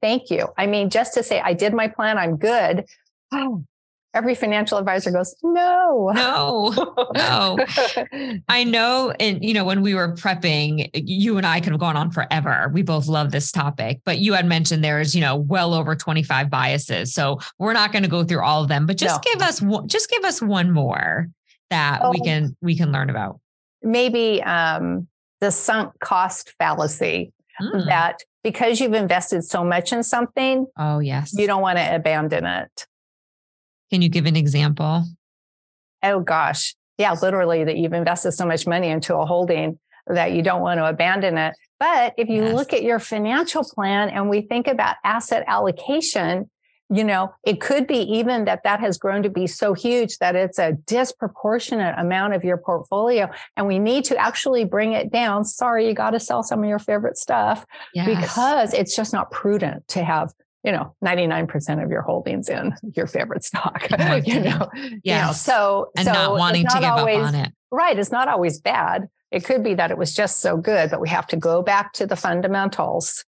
[0.00, 0.48] thank you.
[0.58, 2.86] I mean, just to say I did my plan, I'm good.
[3.32, 3.64] Oh,
[4.14, 6.72] every financial advisor goes, no, no,
[7.14, 7.58] no.
[8.48, 9.12] I know.
[9.18, 12.70] And, you know, when we were prepping, you and I could have gone on forever.
[12.72, 16.48] We both love this topic, but you had mentioned there's, you know, well over 25
[16.48, 17.12] biases.
[17.12, 19.32] So we're not going to go through all of them, but just no.
[19.32, 21.28] give us just give us one more
[21.70, 23.40] that oh, we can, we can learn about.
[23.82, 25.08] Maybe um,
[25.40, 27.86] the sunk cost fallacy mm.
[27.86, 32.44] that because you've invested so much in something, oh yes, you don't want to abandon
[32.44, 32.86] it.
[33.94, 35.04] Can you give an example?
[36.02, 36.74] Oh gosh.
[36.98, 39.78] Yeah, literally that you've invested so much money into a holding
[40.08, 41.54] that you don't want to abandon it.
[41.78, 42.54] But if you yes.
[42.56, 46.50] look at your financial plan and we think about asset allocation,
[46.90, 50.34] you know, it could be even that that has grown to be so huge that
[50.34, 53.30] it's a disproportionate amount of your portfolio.
[53.56, 55.44] And we need to actually bring it down.
[55.44, 57.64] Sorry, you got to sell some of your favorite stuff
[57.94, 58.08] yes.
[58.08, 60.32] because it's just not prudent to have
[60.64, 63.86] you know 99% of your holdings in your favorite stock
[64.26, 64.68] you know?
[65.02, 67.52] Yeah you know, so and so not wanting not to give always, up on it.
[67.70, 69.08] Right it's not always bad.
[69.30, 71.92] It could be that it was just so good but we have to go back
[71.94, 73.24] to the fundamentals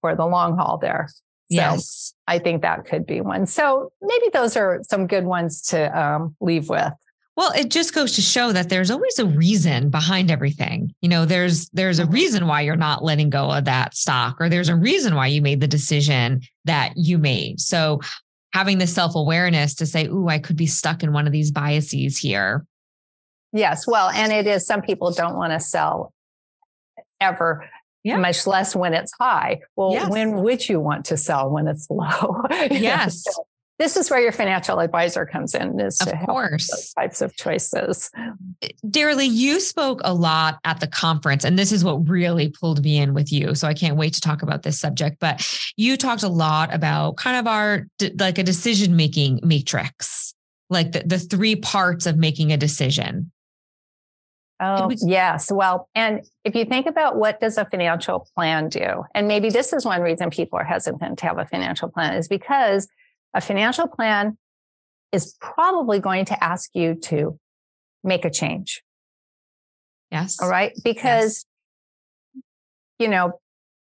[0.00, 1.08] for the long haul there.
[1.50, 2.14] So yes.
[2.26, 3.46] I think that could be one.
[3.46, 6.92] So maybe those are some good ones to um, leave with
[7.36, 10.94] well, it just goes to show that there's always a reason behind everything.
[11.00, 12.12] You know, there's there's a mm-hmm.
[12.12, 15.40] reason why you're not letting go of that stock or there's a reason why you
[15.40, 17.60] made the decision that you made.
[17.60, 18.00] So
[18.52, 22.18] having the self-awareness to say, "Ooh, I could be stuck in one of these biases
[22.18, 22.66] here."
[23.54, 26.12] Yes, well, and it is some people don't want to sell
[27.18, 27.68] ever
[28.02, 28.16] yeah.
[28.16, 29.60] much less when it's high.
[29.74, 30.10] Well, yes.
[30.10, 32.42] when would you want to sell when it's low?
[32.50, 33.24] yes
[33.82, 37.34] this is where your financial advisor comes in is of to course those types of
[37.36, 38.10] choices
[38.62, 42.82] eh, Daralee, you spoke a lot at the conference and this is what really pulled
[42.84, 45.96] me in with you so i can't wait to talk about this subject but you
[45.96, 50.32] talked a lot about kind of our like a decision making matrix
[50.70, 53.32] like the, the three parts of making a decision
[54.64, 55.50] Oh, we- yes.
[55.50, 59.72] Well, and if you think about what does a financial plan do, and maybe this
[59.72, 62.86] is one reason people are hesitant to have a financial plan is because
[63.34, 64.36] a financial plan
[65.12, 67.38] is probably going to ask you to
[68.02, 68.82] make a change.
[70.10, 70.40] Yes.
[70.40, 70.72] All right.
[70.82, 71.46] Because,
[72.34, 72.42] yes.
[72.98, 73.40] you know,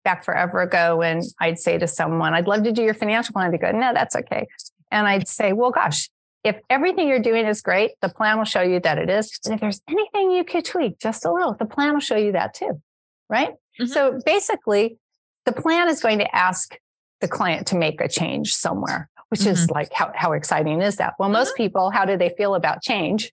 [0.04, 3.52] back forever ago when I'd say to someone, I'd love to do your financial plan,
[3.52, 4.48] they go, no, that's okay.
[4.92, 6.10] And I'd say, well, gosh,
[6.44, 9.40] if everything you're doing is great, the plan will show you that it is.
[9.46, 12.32] And if there's anything you could tweak just a little, the plan will show you
[12.34, 12.82] that too.
[13.28, 13.50] Right.
[13.50, 13.88] Mm-hmm.
[13.88, 14.98] So basically,
[15.46, 16.78] the plan is going to ask
[17.20, 19.52] the client to make a change somewhere which mm-hmm.
[19.52, 21.14] is like how, how exciting is that?
[21.20, 21.64] Well, most mm-hmm.
[21.64, 23.32] people, how do they feel about change?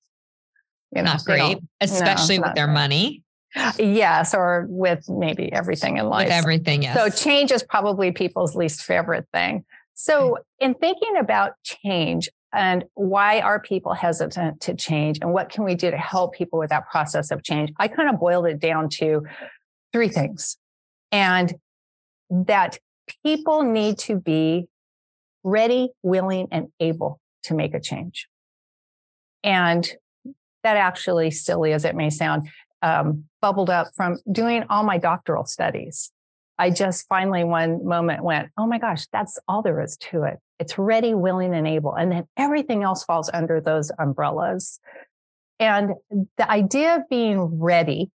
[0.95, 2.75] You know, not great, especially no, with their great.
[2.75, 3.23] money.
[3.79, 6.27] Yes, or with maybe everything in life.
[6.27, 6.97] With everything, yes.
[6.97, 9.65] So change is probably people's least favorite thing.
[9.95, 15.65] So in thinking about change and why are people hesitant to change and what can
[15.65, 18.59] we do to help people with that process of change, I kind of boiled it
[18.59, 19.23] down to
[19.93, 20.57] three things.
[21.11, 21.55] And
[22.31, 22.79] that
[23.25, 24.69] people need to be
[25.45, 28.29] ready, willing, and able to make a change.
[29.43, 29.91] And
[30.63, 32.49] that actually, silly as it may sound,
[32.83, 36.13] um, bubbled up from doing all my doctoral studies.
[36.59, 40.39] I just finally one moment went, oh my gosh, that's all there is to it.
[40.59, 41.95] It's ready, willing, and able.
[41.95, 44.79] And then everything else falls under those umbrellas.
[45.59, 45.95] And
[46.39, 48.11] the idea of being ready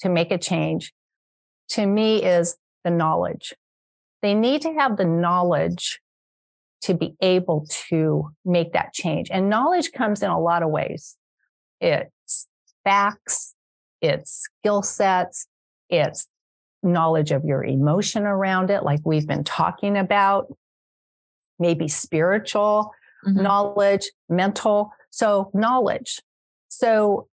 [0.00, 0.92] to make a change
[1.70, 3.54] to me is the knowledge.
[4.20, 6.00] They need to have the knowledge
[6.82, 9.28] to be able to make that change.
[9.30, 11.16] And knowledge comes in a lot of ways.
[11.80, 12.48] It's
[12.84, 13.54] facts,
[14.00, 15.46] it's skill sets,
[15.88, 16.28] it's
[16.82, 20.52] knowledge of your emotion around it, like we've been talking about,
[21.58, 22.92] maybe spiritual
[23.26, 23.42] mm-hmm.
[23.42, 24.92] knowledge, mental.
[25.10, 26.20] So, knowledge.
[26.68, 27.28] So,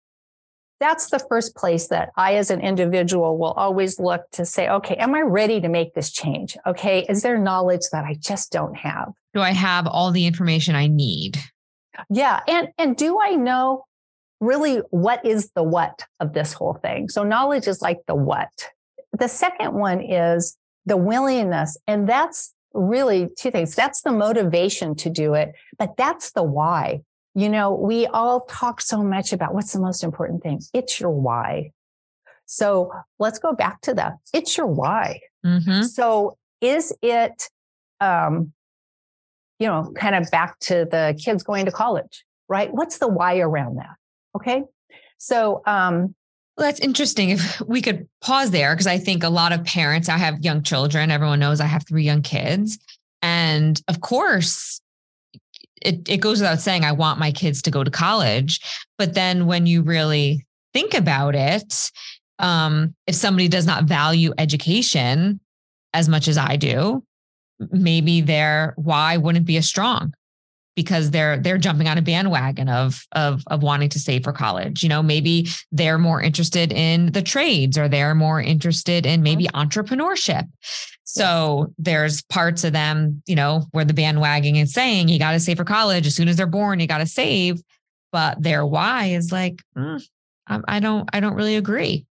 [0.81, 4.95] that's the first place that I, as an individual, will always look to say, okay,
[4.97, 6.57] am I ready to make this change?
[6.67, 9.13] Okay, is there knowledge that I just don't have?
[9.35, 11.39] Do I have all the information I need?
[12.11, 12.41] Yeah.
[12.47, 13.85] And, and do I know
[14.41, 17.09] really what is the what of this whole thing?
[17.09, 18.49] So knowledge is like the what.
[19.19, 20.57] The second one is
[20.87, 21.77] the willingness.
[21.87, 23.75] And that's really two things.
[23.75, 27.01] That's the motivation to do it, but that's the why.
[27.35, 30.61] You know, we all talk so much about what's the most important thing.
[30.75, 31.73] It's your why.
[32.47, 34.15] So let's go back to that.
[34.33, 35.21] It's your why.
[35.45, 35.83] Mm-hmm.
[35.83, 37.49] So is it,
[38.01, 38.53] um,
[39.59, 42.73] you know, kind of back to the kids going to college, right?
[42.73, 43.97] What's the why around that?
[44.35, 44.65] Okay.
[45.19, 46.15] So, um,
[46.57, 47.31] well, that's interesting.
[47.31, 50.63] If we could pause there, because I think a lot of parents, I have young
[50.63, 51.11] children.
[51.11, 52.79] Everyone knows I have three young kids.
[53.21, 54.81] And of course,
[55.83, 58.61] it, it goes without saying, I want my kids to go to college.
[58.97, 61.91] But then when you really think about it,
[62.39, 65.41] um, if somebody does not value education
[65.95, 67.03] as much as I do,
[67.73, 70.13] maybe their why wouldn't be as strong
[70.79, 74.81] because they're they're jumping on a bandwagon of of of wanting to save for college.
[74.85, 79.49] You know, maybe they're more interested in the trades or they're more interested in maybe
[79.49, 79.61] mm-hmm.
[79.61, 80.49] entrepreneurship.
[81.03, 85.41] So there's parts of them, you know, where the bandwagon is saying you got to
[85.41, 87.61] save for college as soon as they're born, you got to save,
[88.13, 90.01] but their why is like, mm,
[90.47, 92.07] I don't, I don't really agree.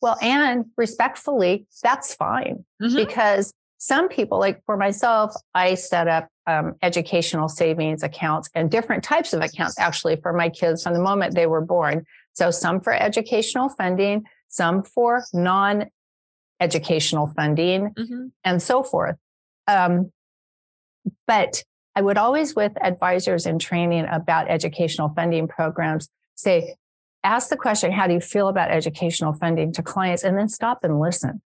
[0.00, 2.94] Well, and respectfully, that's fine mm-hmm.
[2.94, 3.52] because
[3.82, 9.32] some people, like for myself, I set up um, educational savings accounts and different types
[9.32, 12.06] of accounts actually for my kids from the moment they were born.
[12.32, 15.86] So some for educational funding, some for non
[16.60, 18.26] educational funding, mm-hmm.
[18.44, 19.16] and so forth.
[19.66, 20.12] Um,
[21.26, 21.64] but
[21.96, 26.76] I would always, with advisors in training about educational funding programs, say,
[27.24, 30.22] ask the question, how do you feel about educational funding to clients?
[30.22, 31.42] And then stop and listen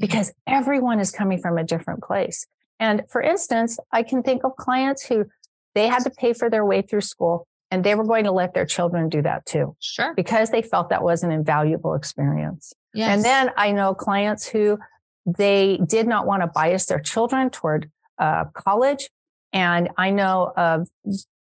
[0.00, 2.46] because everyone is coming from a different place.
[2.80, 5.26] And for instance, I can think of clients who
[5.74, 8.54] they had to pay for their way through school and they were going to let
[8.54, 9.76] their children do that too.
[9.78, 10.12] Sure.
[10.14, 12.72] Because they felt that was an invaluable experience.
[12.92, 13.14] Yes.
[13.14, 14.78] And then I know clients who
[15.26, 19.08] they did not want to bias their children toward uh, college.
[19.52, 20.88] And I know of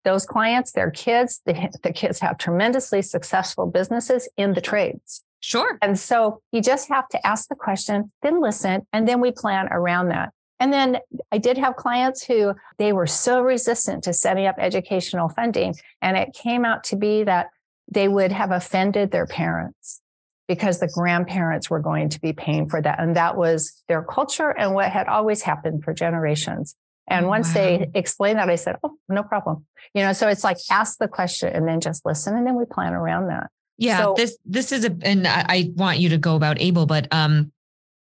[0.03, 5.23] those clients, their kids, the, the kids have tremendously successful businesses in the trades.
[5.41, 5.77] Sure.
[5.81, 9.67] And so you just have to ask the question, then listen, and then we plan
[9.71, 10.31] around that.
[10.59, 10.99] And then
[11.31, 15.73] I did have clients who they were so resistant to setting up educational funding.
[16.03, 17.47] And it came out to be that
[17.91, 20.01] they would have offended their parents
[20.47, 22.99] because the grandparents were going to be paying for that.
[22.99, 26.75] And that was their culture and what had always happened for generations.
[27.07, 27.53] And once wow.
[27.55, 29.65] they explained that, I said, Oh, no problem.
[29.95, 32.37] You know, so it's like ask the question and then just listen.
[32.37, 33.49] And then we plan around that.
[33.81, 33.97] Yeah.
[33.97, 37.11] So, this, this is a, and I, I want you to go about able, but,
[37.11, 37.51] um,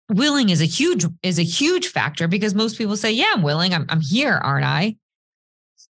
[0.08, 3.74] willing is a huge, is a huge factor because most people say, yeah, I'm willing.
[3.74, 4.96] I'm, I'm here, aren't I?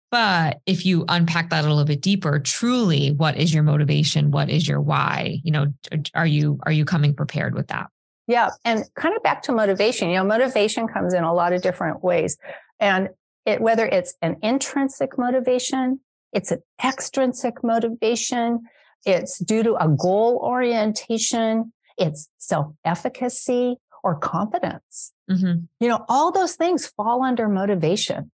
[0.10, 4.32] But if you unpack that a little bit deeper, truly, what is your motivation?
[4.32, 5.40] What is your why?
[5.44, 5.74] You know,
[6.16, 7.88] are you, are you coming prepared with that?
[8.26, 8.50] Yeah.
[8.66, 12.04] And kind of back to motivation, you know, motivation comes in a lot of different
[12.04, 12.38] ways.
[12.80, 13.10] And
[13.46, 16.00] it, whether it's an intrinsic motivation,
[16.34, 18.62] it's an extrinsic motivation,
[19.06, 25.14] it's due to a goal orientation, it's self efficacy or confidence.
[25.30, 25.66] Mm-hmm.
[25.80, 28.32] You know, all those things fall under motivation.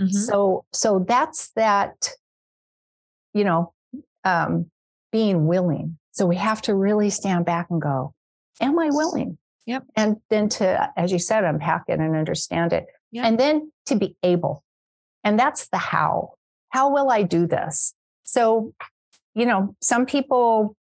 [0.00, 0.08] Mm-hmm.
[0.08, 2.10] So, so that's that,
[3.34, 3.72] you know,
[4.24, 4.70] um,
[5.10, 5.98] being willing.
[6.12, 8.14] So we have to really stand back and go,
[8.60, 9.38] am I willing?
[9.66, 9.84] Yep.
[9.94, 12.86] And then to, as you said, unpack it and understand it.
[13.12, 13.24] Yep.
[13.24, 14.64] And then to be able.
[15.24, 16.32] And that's the how.
[16.70, 17.94] How will I do this?
[18.24, 18.72] So,
[19.34, 20.76] you know, some people,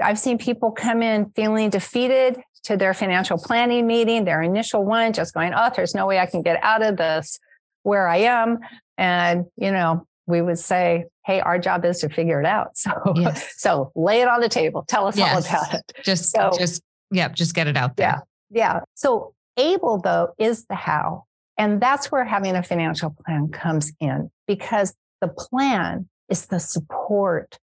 [0.00, 5.12] I've seen people come in feeling defeated to their financial planning meeting, their initial one,
[5.12, 7.38] just going, oh, there's no way I can get out of this
[7.82, 8.58] where I am.
[8.98, 12.72] And, you know, we would say, hey, our job is to figure it out.
[12.76, 13.54] So, yes.
[13.56, 14.84] so lay it on the table.
[14.86, 15.32] Tell us yes.
[15.32, 15.92] all about it.
[16.04, 18.08] Just, so, just, yeah, just get it out there.
[18.08, 18.20] Yeah.
[18.50, 18.80] Yeah.
[18.94, 21.24] So able though is the how.
[21.56, 27.58] And that's where having a financial plan comes in because the plan is the support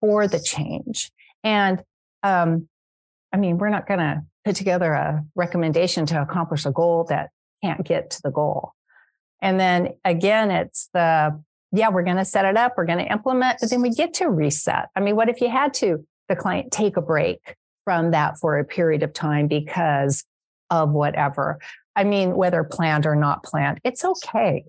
[0.00, 1.10] for the change.
[1.42, 1.82] And
[2.22, 2.68] um,
[3.32, 7.30] I mean, we're not going to put together a recommendation to accomplish a goal that
[7.62, 8.72] can't get to the goal.
[9.42, 11.40] And then again, it's the,
[11.72, 14.14] yeah, we're going to set it up, we're going to implement, but then we get
[14.14, 14.88] to reset.
[14.96, 18.58] I mean, what if you had to, the client take a break from that for
[18.58, 20.24] a period of time because
[20.68, 21.58] of whatever?
[21.96, 24.64] I mean, whether planned or not planned, it's okay.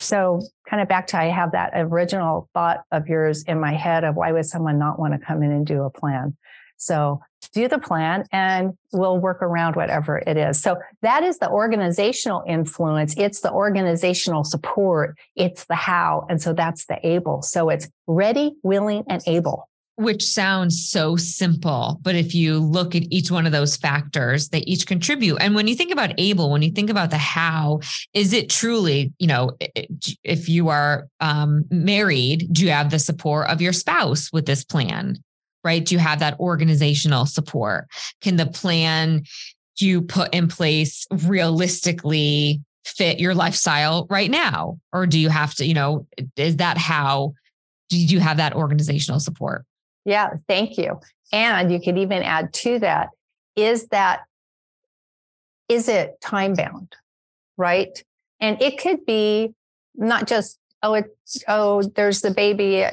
[0.00, 4.04] So, kind of back to I have that original thought of yours in my head
[4.04, 6.36] of why would someone not want to come in and do a plan?
[6.76, 7.20] So,
[7.52, 10.60] do the plan and we'll work around whatever it is.
[10.60, 13.14] So, that is the organizational influence.
[13.16, 15.16] It's the organizational support.
[15.36, 16.26] It's the how.
[16.28, 17.42] And so, that's the able.
[17.42, 22.00] So, it's ready, willing, and able which sounds so simple.
[22.02, 25.36] But if you look at each one of those factors, they each contribute.
[25.36, 27.80] And when you think about able, when you think about the how,
[28.12, 29.56] is it truly, you know,
[30.24, 34.64] if you are um, married, do you have the support of your spouse with this
[34.64, 35.16] plan?
[35.62, 35.84] Right?
[35.84, 37.86] Do you have that organizational support?
[38.20, 39.22] Can the plan
[39.78, 44.78] you put in place realistically fit your lifestyle right now?
[44.92, 47.34] Or do you have to, you know, is that how?
[47.90, 49.64] Do you have that organizational support?
[50.04, 51.00] Yeah, thank you.
[51.32, 53.08] And you could even add to that
[53.56, 54.20] is that
[55.68, 56.94] is it time bound,
[57.56, 58.02] right?
[58.40, 59.54] And it could be
[59.94, 62.86] not just oh, it's oh, there's the baby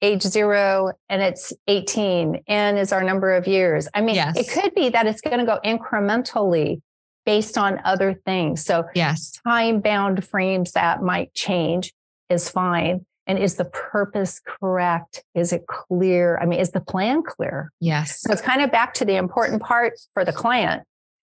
[0.00, 2.42] age zero and it's 18.
[2.46, 3.88] N is our number of years.
[3.94, 4.36] I mean, Yes.
[4.36, 6.80] it could be that it's going to go incrementally
[7.24, 8.64] based on other things.
[8.64, 9.32] So Yes.
[9.46, 11.92] time bound frames that might change
[12.28, 13.06] is fine.
[13.26, 15.24] And is the purpose correct?
[15.34, 16.38] Is it clear?
[16.38, 17.72] I mean, is the plan clear?
[17.80, 18.20] Yes.
[18.20, 20.82] So it's kind of back to the important part for the client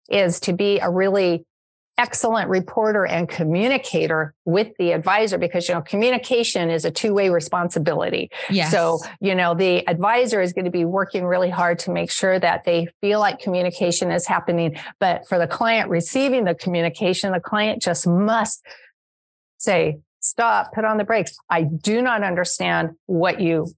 [0.08, 1.44] is to be a really
[1.98, 8.30] excellent reporter and communicator with the advisor because you know communication is a two-way responsibility.
[8.48, 8.70] Yes.
[8.70, 12.38] So, you know, the advisor is going to be working really hard to make sure
[12.38, 17.40] that they feel like communication is happening, but for the client receiving the communication, the
[17.40, 18.64] client just must
[19.58, 21.36] say, "Stop, put on the brakes.
[21.50, 23.68] I do not understand what you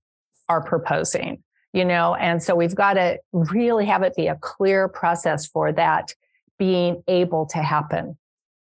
[0.49, 1.43] are proposing."
[1.75, 5.73] you know and so we've got to really have it be a clear process for
[5.73, 6.13] that
[6.59, 8.15] being able to happen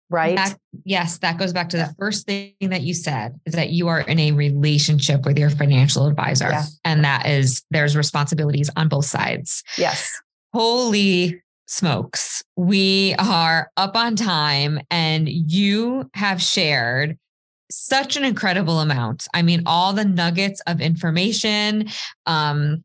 [0.09, 3.71] right That- yes, that goes back to the first thing that you said is that
[3.71, 6.49] you are in a relationship with your financial advisor.
[6.49, 6.63] Yeah.
[6.85, 9.61] And that is there's responsibilities on both sides.
[9.77, 10.09] yes
[10.53, 12.43] Holy smokes.
[12.55, 17.17] We are up on time and you have shared
[17.75, 19.27] such an incredible amount.
[19.33, 21.89] I mean, all the nuggets of information,
[22.25, 22.83] um,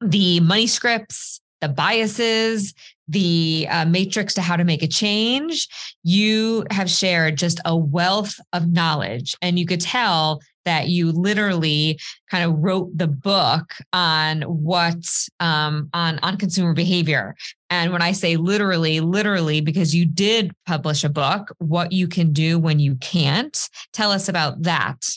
[0.00, 2.74] the money scripts, the biases,
[3.08, 5.68] the uh, matrix to how to make a change.
[6.02, 11.98] You have shared just a wealth of knowledge, and you could tell that you literally
[12.30, 15.02] kind of wrote the book on what
[15.40, 17.34] um, on on consumer behavior.
[17.70, 22.32] And when I say literally, literally, because you did publish a book, what you can
[22.32, 23.56] do when you can't.
[23.92, 25.08] Tell us about that.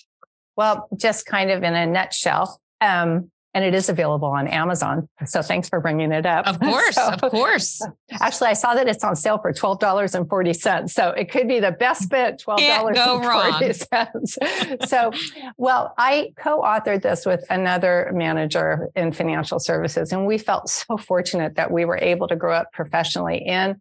[0.58, 5.41] well just kind of in a nutshell um and it is available on amazon so
[5.41, 7.82] thanks for bringing it up Of course, So- of course.
[8.12, 10.93] Actually, I saw that it's on sale for twelve dollars and forty cents.
[10.93, 13.52] So it could be the best fit, twelve dollars and wrong.
[13.54, 14.38] forty cents.
[14.89, 15.12] so,
[15.58, 21.56] well, I co-authored this with another manager in financial services, and we felt so fortunate
[21.56, 23.80] that we were able to grow up professionally in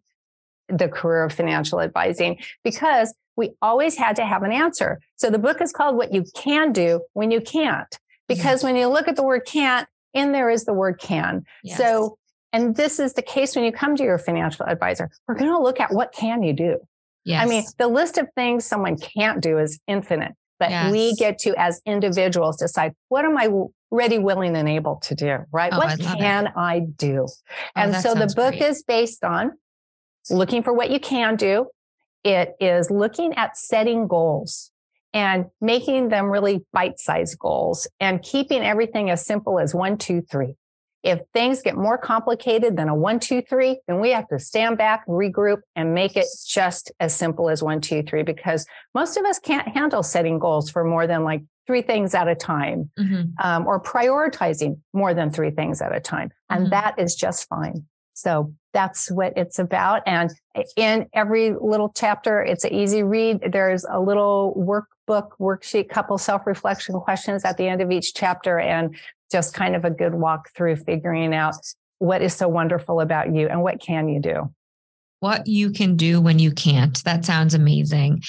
[0.69, 4.99] the career of financial advising because we always had to have an answer.
[5.17, 7.93] So the book is called "What You Can Do When You Can't,"
[8.35, 8.67] because mm-hmm.
[8.67, 11.77] when you look at the word "can't," in there is the word "can." Yes.
[11.77, 12.17] So,
[12.53, 15.09] and this is the case when you come to your financial advisor.
[15.27, 16.77] We're going to look at what can you do.
[17.23, 17.43] yes.
[17.43, 21.53] I mean, the list of things someone can't do is infinite, but we get to,
[21.57, 23.49] as individuals, decide what am I
[23.89, 25.71] ready, willing, and able to do, right?
[25.73, 26.19] Oh, what I love it.
[26.19, 27.27] can I do?
[27.27, 28.61] Oh, and so the book great.
[28.61, 29.53] is based on
[30.29, 31.67] looking for what you can do.
[32.23, 34.70] It is looking at setting goals
[35.13, 40.21] and making them really bite sized goals and keeping everything as simple as one, two,
[40.21, 40.55] three.
[41.03, 44.77] If things get more complicated than a one, two, three, then we have to stand
[44.77, 49.25] back, regroup, and make it just as simple as one, two, three, because most of
[49.25, 53.33] us can't handle setting goals for more than like three things at a time Mhm.
[53.43, 56.31] um, or prioritizing more than three things at a time.
[56.49, 56.69] And Mhm.
[56.71, 57.85] that is just fine.
[58.13, 60.01] So that's what it's about.
[60.05, 60.31] And
[60.75, 63.51] in every little chapter, it's an easy read.
[63.51, 68.59] There's a little workbook, worksheet, couple self reflection questions at the end of each chapter,
[68.59, 68.95] and
[69.31, 71.55] just kind of a good walk through figuring out
[71.99, 74.53] what is so wonderful about you and what can you do.
[75.19, 77.03] what you can do when you can't.
[77.03, 78.23] That sounds amazing.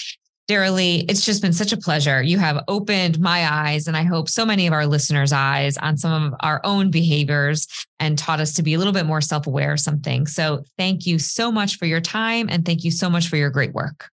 [0.53, 2.22] Dara it's just been such a pleasure.
[2.22, 5.96] You have opened my eyes, and I hope so many of our listeners' eyes on
[5.96, 7.66] some of our own behaviors
[7.98, 10.26] and taught us to be a little bit more self aware of something.
[10.26, 13.48] So, thank you so much for your time, and thank you so much for your
[13.48, 14.11] great work.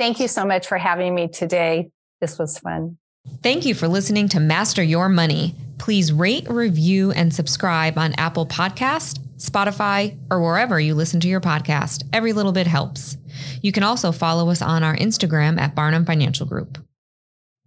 [0.00, 1.90] Thank you so much for having me today.
[2.20, 2.98] This was fun.
[3.44, 5.54] Thank you for listening to Master Your Money.
[5.78, 11.40] Please rate, review, and subscribe on Apple Podcast, Spotify, or wherever you listen to your
[11.40, 12.04] podcast.
[12.12, 13.16] Every little bit helps.
[13.62, 16.78] You can also follow us on our Instagram at Barnum Financial Group.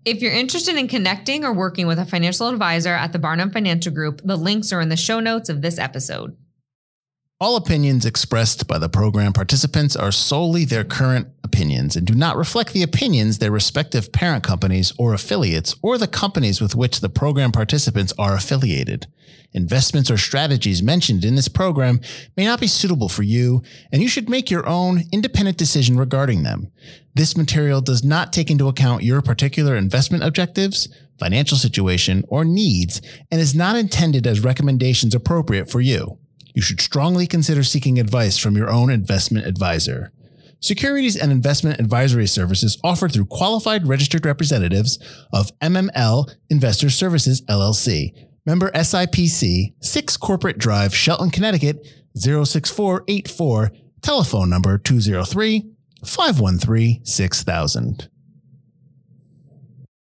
[0.04, 3.94] If you're interested in connecting or working with a financial advisor at the Barnum Financial
[3.94, 6.36] Group, the links are in the show notes of this episode.
[7.42, 12.38] All opinions expressed by the program participants are solely their current opinions and do not
[12.38, 17.10] reflect the opinions their respective parent companies or affiliates or the companies with which the
[17.10, 19.08] program participants are affiliated.
[19.54, 22.00] Investments or strategies mentioned in this program
[22.38, 26.44] may not be suitable for you, and you should make your own independent decision regarding
[26.44, 26.72] them.
[27.16, 30.88] This material does not take into account your particular investment objectives,
[31.18, 36.20] financial situation, or needs, and is not intended as recommendations appropriate for you
[36.54, 40.12] you should strongly consider seeking advice from your own investment advisor.
[40.60, 45.00] Securities and investment advisory services offered through qualified registered representatives
[45.34, 48.14] of MML Investor Services LLC.
[48.46, 51.86] Member SIPC, 6 Corporate Drive, Shelton, Connecticut
[52.16, 53.72] 06484,
[54.02, 55.68] telephone number 203
[56.06, 58.10] 513 6000.